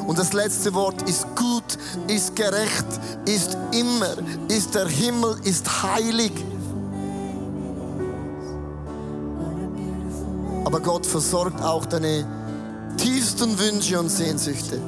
Und 0.07 0.17
das 0.17 0.33
letzte 0.33 0.73
Wort 0.73 1.07
ist 1.07 1.27
gut, 1.35 1.77
ist 2.07 2.35
gerecht, 2.35 2.87
ist 3.25 3.55
immer, 3.73 4.15
ist 4.47 4.73
der 4.73 4.87
Himmel, 4.87 5.35
ist 5.43 5.83
heilig. 5.83 6.31
Aber 10.65 10.79
Gott 10.79 11.05
versorgt 11.05 11.61
auch 11.61 11.85
deine 11.85 12.25
tiefsten 12.97 13.59
Wünsche 13.59 13.99
und 13.99 14.09
Sehnsüchte. 14.09 14.81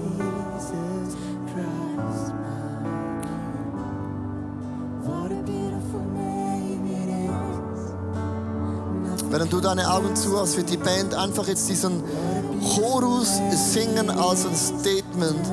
Während 9.41 9.53
du 9.53 9.59
deine 9.59 9.91
Augen 9.91 10.15
zu 10.15 10.39
hast, 10.39 10.55
wird 10.55 10.69
die 10.69 10.77
Band 10.77 11.15
einfach 11.15 11.47
jetzt 11.47 11.67
diesen 11.67 12.03
Chorus 12.75 13.41
singen 13.73 14.07
als 14.11 14.45
ein 14.45 14.55
Statement. 14.55 15.51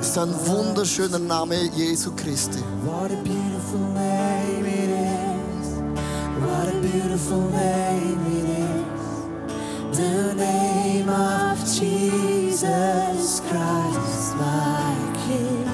Es 0.00 0.10
ist 0.10 0.18
ein 0.18 0.32
wunderschöner 0.46 1.18
Name 1.18 1.56
Jesu 1.74 2.12
Christi. 2.14 2.60
What 2.84 3.10
a 3.10 3.16
beautiful 3.24 3.80
name 3.94 4.64
it 4.64 4.90
is. 4.90 5.82
What 6.38 6.68
a 6.68 6.78
beautiful 6.80 7.50
name 7.50 8.20
it 8.30 8.48
is. 9.90 9.98
The 9.98 10.34
name 10.36 11.08
of 11.08 11.58
Jesus 11.64 13.42
Christ, 13.50 14.36
my 14.38 14.94
King. 15.26 15.66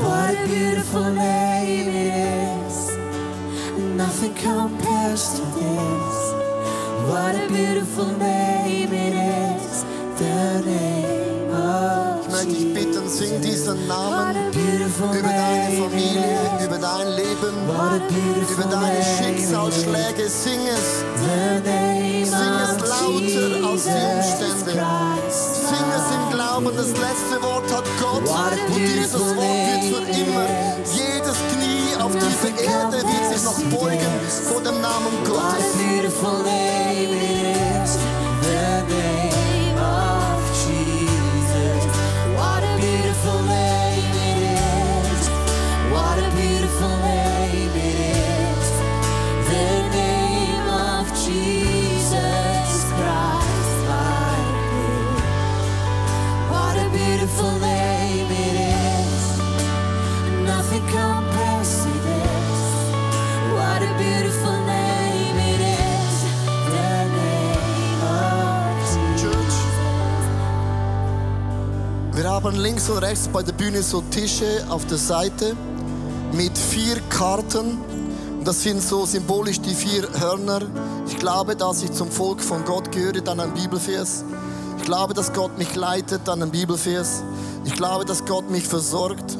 What 0.00 0.30
a 0.30 0.46
beautiful 0.46 1.10
name. 1.10 1.53
Nothing 4.24 4.42
compares 4.42 5.38
to 5.38 5.44
this. 5.52 6.16
What 7.08 7.34
a 7.34 7.46
beautiful 7.46 8.06
name 8.16 8.90
it 8.90 9.12
is. 9.12 9.84
The 10.16 10.62
name 10.64 11.52
of 11.52 12.26
Ich 12.26 12.32
möchte 12.32 12.48
dich 12.48 12.72
bitten, 12.72 13.06
sing 13.06 13.42
diesen 13.42 13.86
Namen 13.86 14.34
über 14.48 15.28
deine 15.28 15.76
Familie, 15.76 16.38
über 16.64 16.78
dein 16.78 17.08
Leben, 17.16 17.54
über 18.50 18.64
deine. 18.64 19.04
Schicksalsschläge. 19.18 20.28
Sing 20.30 20.60
es. 20.68 21.04
Sing 22.30 22.54
es 22.64 22.80
lauter 22.80 23.68
als 23.68 23.84
die 23.84 23.90
Jesus 23.90 24.62
Umstände. 24.62 24.86
Sing 25.28 25.86
es 25.98 26.06
im 26.16 26.24
Glauben, 26.34 26.70
das 26.74 26.88
letzte 26.88 27.42
Wort 27.42 27.70
hat 27.70 27.84
Gott 28.00 28.22
und 28.68 28.78
dieses 28.78 29.36
Wort 29.36 29.60
wird 29.68 29.84
für 29.92 30.04
immer. 30.18 30.46
Jedes 30.94 31.36
Knie 31.52 31.73
auf 32.04 32.12
dieser 32.12 32.62
Erde 32.62 32.98
wird 32.98 33.34
sich 33.34 33.44
noch 33.44 33.78
beugen 33.78 34.20
vor 34.28 34.60
dem 34.60 34.80
Namen 34.80 35.24
Gottes. 35.24 35.54
Haben 72.44 72.56
links 72.60 72.90
und 72.90 72.98
rechts 72.98 73.26
bei 73.28 73.42
der 73.42 73.52
Bühne 73.52 73.82
so 73.82 74.02
Tische 74.10 74.66
auf 74.68 74.84
der 74.86 74.98
Seite 74.98 75.56
mit 76.32 76.56
vier 76.58 77.00
Karten. 77.08 77.78
Das 78.44 78.62
sind 78.62 78.82
so 78.82 79.06
symbolisch 79.06 79.62
die 79.62 79.74
vier 79.74 80.06
Hörner. 80.20 80.60
Ich 81.06 81.18
glaube, 81.18 81.56
dass 81.56 81.82
ich 81.82 81.92
zum 81.92 82.10
Volk 82.10 82.42
von 82.42 82.62
Gott 82.66 82.92
gehöre, 82.92 83.22
dann 83.22 83.40
ein 83.40 83.54
Bibelvers. 83.54 84.24
Ich 84.76 84.84
glaube, 84.84 85.14
dass 85.14 85.32
Gott 85.32 85.56
mich 85.56 85.74
leitet, 85.74 86.28
dann 86.28 86.42
ein 86.42 86.50
Bibelvers. 86.50 87.22
Ich 87.64 87.74
glaube, 87.76 88.04
dass 88.04 88.26
Gott 88.26 88.50
mich 88.50 88.64
versorgt. 88.64 89.33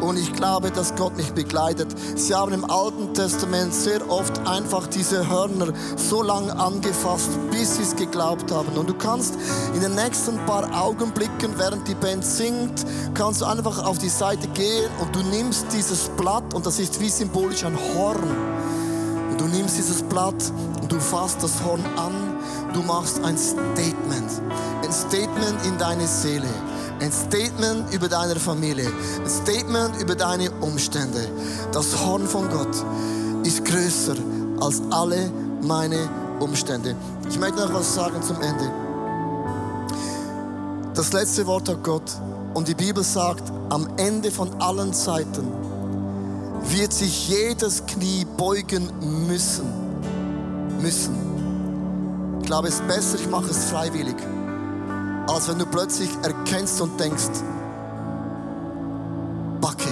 Und 0.00 0.18
ich 0.18 0.32
glaube, 0.32 0.70
dass 0.70 0.94
Gott 0.96 1.16
mich 1.16 1.32
begleitet. 1.32 1.88
Sie 2.16 2.34
haben 2.34 2.52
im 2.52 2.64
Alten 2.70 3.12
Testament 3.14 3.74
sehr 3.74 4.08
oft 4.10 4.46
einfach 4.46 4.86
diese 4.86 5.28
Hörner 5.28 5.72
so 5.96 6.22
lange 6.22 6.58
angefasst, 6.58 7.30
bis 7.50 7.76
sie 7.76 7.82
es 7.82 7.96
geglaubt 7.96 8.50
haben. 8.50 8.76
Und 8.76 8.88
du 8.88 8.94
kannst 8.94 9.36
in 9.74 9.80
den 9.80 9.94
nächsten 9.94 10.38
paar 10.46 10.68
Augenblicken, 10.72 11.58
während 11.58 11.86
die 11.86 11.94
Band 11.94 12.24
singt, 12.24 12.86
kannst 13.14 13.42
du 13.42 13.44
einfach 13.44 13.84
auf 13.84 13.98
die 13.98 14.08
Seite 14.08 14.48
gehen 14.48 14.90
und 15.00 15.14
du 15.14 15.20
nimmst 15.20 15.66
dieses 15.72 16.08
Blatt 16.10 16.54
und 16.54 16.64
das 16.64 16.78
ist 16.78 17.00
wie 17.00 17.10
symbolisch 17.10 17.64
ein 17.64 17.76
Horn. 17.94 18.22
Und 19.30 19.40
du 19.40 19.44
nimmst 19.44 19.76
dieses 19.76 20.02
Blatt 20.02 20.52
und 20.80 20.90
du 20.90 20.98
fasst 20.98 21.42
das 21.42 21.62
Horn 21.62 21.84
an. 21.96 22.12
Du 22.72 22.82
machst 22.82 23.22
ein 23.24 23.36
Statement. 23.36 24.30
Ein 24.82 24.92
Statement 24.92 25.66
in 25.66 25.76
deine 25.78 26.06
Seele. 26.06 26.48
Ein 27.00 27.12
Statement 27.12 27.94
über 27.94 28.08
deine 28.08 28.36
Familie. 28.36 28.86
Ein 28.86 29.30
Statement 29.30 30.00
über 30.02 30.14
deine 30.14 30.50
Umstände. 30.60 31.28
Das 31.72 31.98
Horn 32.04 32.26
von 32.26 32.50
Gott 32.50 32.76
ist 33.42 33.64
größer 33.64 34.16
als 34.60 34.82
alle 34.90 35.30
meine 35.62 36.08
Umstände. 36.40 36.94
Ich 37.28 37.38
möchte 37.38 37.60
noch 37.60 37.72
was 37.72 37.94
sagen 37.94 38.22
zum 38.22 38.36
Ende. 38.42 38.70
Das 40.94 41.12
letzte 41.14 41.46
Wort 41.46 41.70
hat 41.70 41.82
Gott. 41.82 42.10
Und 42.52 42.68
die 42.68 42.74
Bibel 42.74 43.02
sagt, 43.02 43.50
am 43.70 43.88
Ende 43.96 44.30
von 44.30 44.60
allen 44.60 44.92
Zeiten 44.92 45.46
wird 46.64 46.92
sich 46.92 47.28
jedes 47.28 47.86
Knie 47.86 48.26
beugen 48.36 48.90
müssen. 49.26 49.64
Müssen. 50.82 51.14
Ich 52.40 52.46
glaube, 52.46 52.68
es 52.68 52.74
ist 52.74 52.88
besser, 52.88 53.16
ich 53.18 53.30
mache 53.30 53.50
es 53.50 53.64
freiwillig, 53.66 54.16
als 55.30 55.48
wenn 55.48 55.58
du 55.58 55.66
plötzlich 55.66 56.10
erkennst 56.22 56.80
und 56.80 56.98
denkst, 56.98 57.30
Backe, 59.60 59.88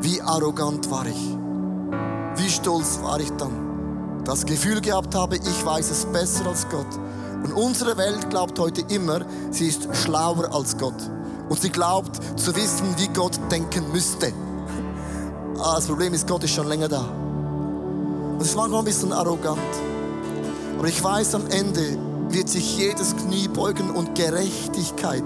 wie 0.00 0.20
arrogant 0.20 0.90
war 0.90 1.06
ich, 1.06 1.36
wie 2.36 2.50
stolz 2.50 2.98
war 3.02 3.20
ich 3.20 3.30
dann, 3.32 4.22
das 4.24 4.44
Gefühl 4.46 4.80
gehabt 4.80 5.14
habe, 5.14 5.36
ich 5.36 5.64
weiß 5.64 5.90
es 5.90 6.06
besser 6.06 6.46
als 6.46 6.68
Gott. 6.68 6.86
Und 7.44 7.52
unsere 7.52 7.96
Welt 7.96 8.30
glaubt 8.30 8.58
heute 8.58 8.80
immer, 8.88 9.20
sie 9.50 9.68
ist 9.68 9.86
schlauer 9.94 10.52
als 10.52 10.76
Gott. 10.76 10.94
Und 11.48 11.60
sie 11.60 11.68
glaubt 11.68 12.18
zu 12.40 12.56
wissen, 12.56 12.94
wie 12.96 13.08
Gott 13.08 13.38
denken 13.50 13.92
müsste. 13.92 14.32
Ah, 15.58 15.76
das 15.76 15.86
Problem 15.86 16.14
ist, 16.14 16.26
Gott 16.26 16.42
ist 16.42 16.54
schon 16.54 16.66
länger 16.66 16.88
da. 16.88 17.02
Und 17.02 18.40
es 18.40 18.48
ist 18.48 18.56
manchmal 18.56 18.80
ein 18.80 18.86
bisschen 18.86 19.12
arrogant. 19.12 19.60
Aber 20.78 20.88
ich 20.88 21.04
weiß, 21.04 21.34
am 21.34 21.46
Ende 21.48 21.98
wird 22.28 22.48
sich 22.48 22.78
jedes 22.78 23.14
Knie 23.16 23.48
beugen 23.48 23.90
und 23.90 24.14
Gerechtigkeit, 24.14 25.24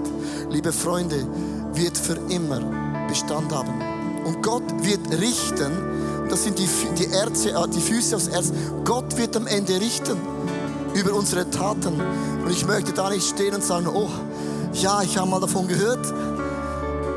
liebe 0.49 0.71
Freunde, 0.71 1.25
wird 1.73 1.97
für 1.97 2.17
immer 2.29 2.59
Bestand 3.07 3.53
haben. 3.53 3.81
Und 4.25 4.43
Gott 4.43 4.63
wird 4.83 5.09
richten, 5.19 5.71
das 6.29 6.43
sind 6.43 6.59
die, 6.59 6.67
die, 6.97 7.05
Ärzte, 7.05 7.51
äh, 7.51 7.67
die 7.67 7.81
Füße 7.81 8.15
aufs 8.15 8.27
Erz. 8.27 8.51
Gott 8.85 9.17
wird 9.17 9.35
am 9.35 9.47
Ende 9.47 9.79
richten 9.79 10.17
über 10.93 11.13
unsere 11.13 11.49
Taten. 11.49 11.99
Und 12.43 12.51
ich 12.51 12.65
möchte 12.65 12.93
da 12.93 13.09
nicht 13.09 13.27
stehen 13.27 13.55
und 13.55 13.63
sagen, 13.63 13.87
oh, 13.87 14.09
ja, 14.73 15.01
ich 15.01 15.17
habe 15.17 15.29
mal 15.29 15.39
davon 15.39 15.67
gehört, 15.67 16.05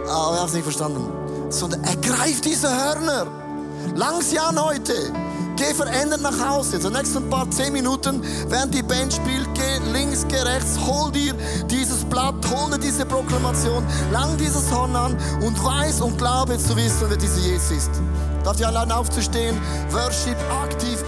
aber 0.08 0.34
ich 0.34 0.38
habe 0.38 0.46
es 0.46 0.54
nicht 0.54 0.64
verstanden. 0.64 1.06
Sondern 1.50 1.84
ergreif 1.84 2.40
diese 2.40 2.68
Hörner. 2.68 3.26
Lang 3.94 4.22
sie 4.22 4.38
an 4.38 4.62
heute. 4.62 4.94
Geh 5.56 5.74
verändert 5.74 6.22
nach 6.22 6.38
Hause. 6.48 6.78
Die 6.78 6.88
nächsten 6.88 7.28
paar 7.28 7.50
zehn 7.50 7.72
Minuten, 7.72 8.22
während 8.48 8.74
die 8.74 8.82
Band 8.82 9.12
spielt, 9.12 9.48
geh 9.54 9.92
links, 9.92 10.26
geh 10.28 10.40
rechts, 10.40 10.78
hol 10.78 11.10
dir 11.12 11.34
dieses 11.70 12.04
Blatt, 12.04 12.34
hol 12.50 12.70
dir 12.70 12.78
diese 12.78 13.04
Proklamation, 13.04 13.84
lang 14.10 14.36
dieses 14.38 14.72
Horn 14.72 14.96
an 14.96 15.16
und 15.42 15.62
weiß 15.62 16.00
und 16.00 16.18
glaube 16.18 16.58
zu 16.58 16.76
wissen, 16.76 17.06
wer 17.08 17.16
dieser 17.16 17.40
Jesus 17.40 17.70
ist. 17.70 17.90
Darf 18.44 18.58
ich 18.58 18.66
einladen 18.66 18.90
aufzustehen, 18.90 19.56
Worship 19.90 20.36
aktiv 20.64 20.98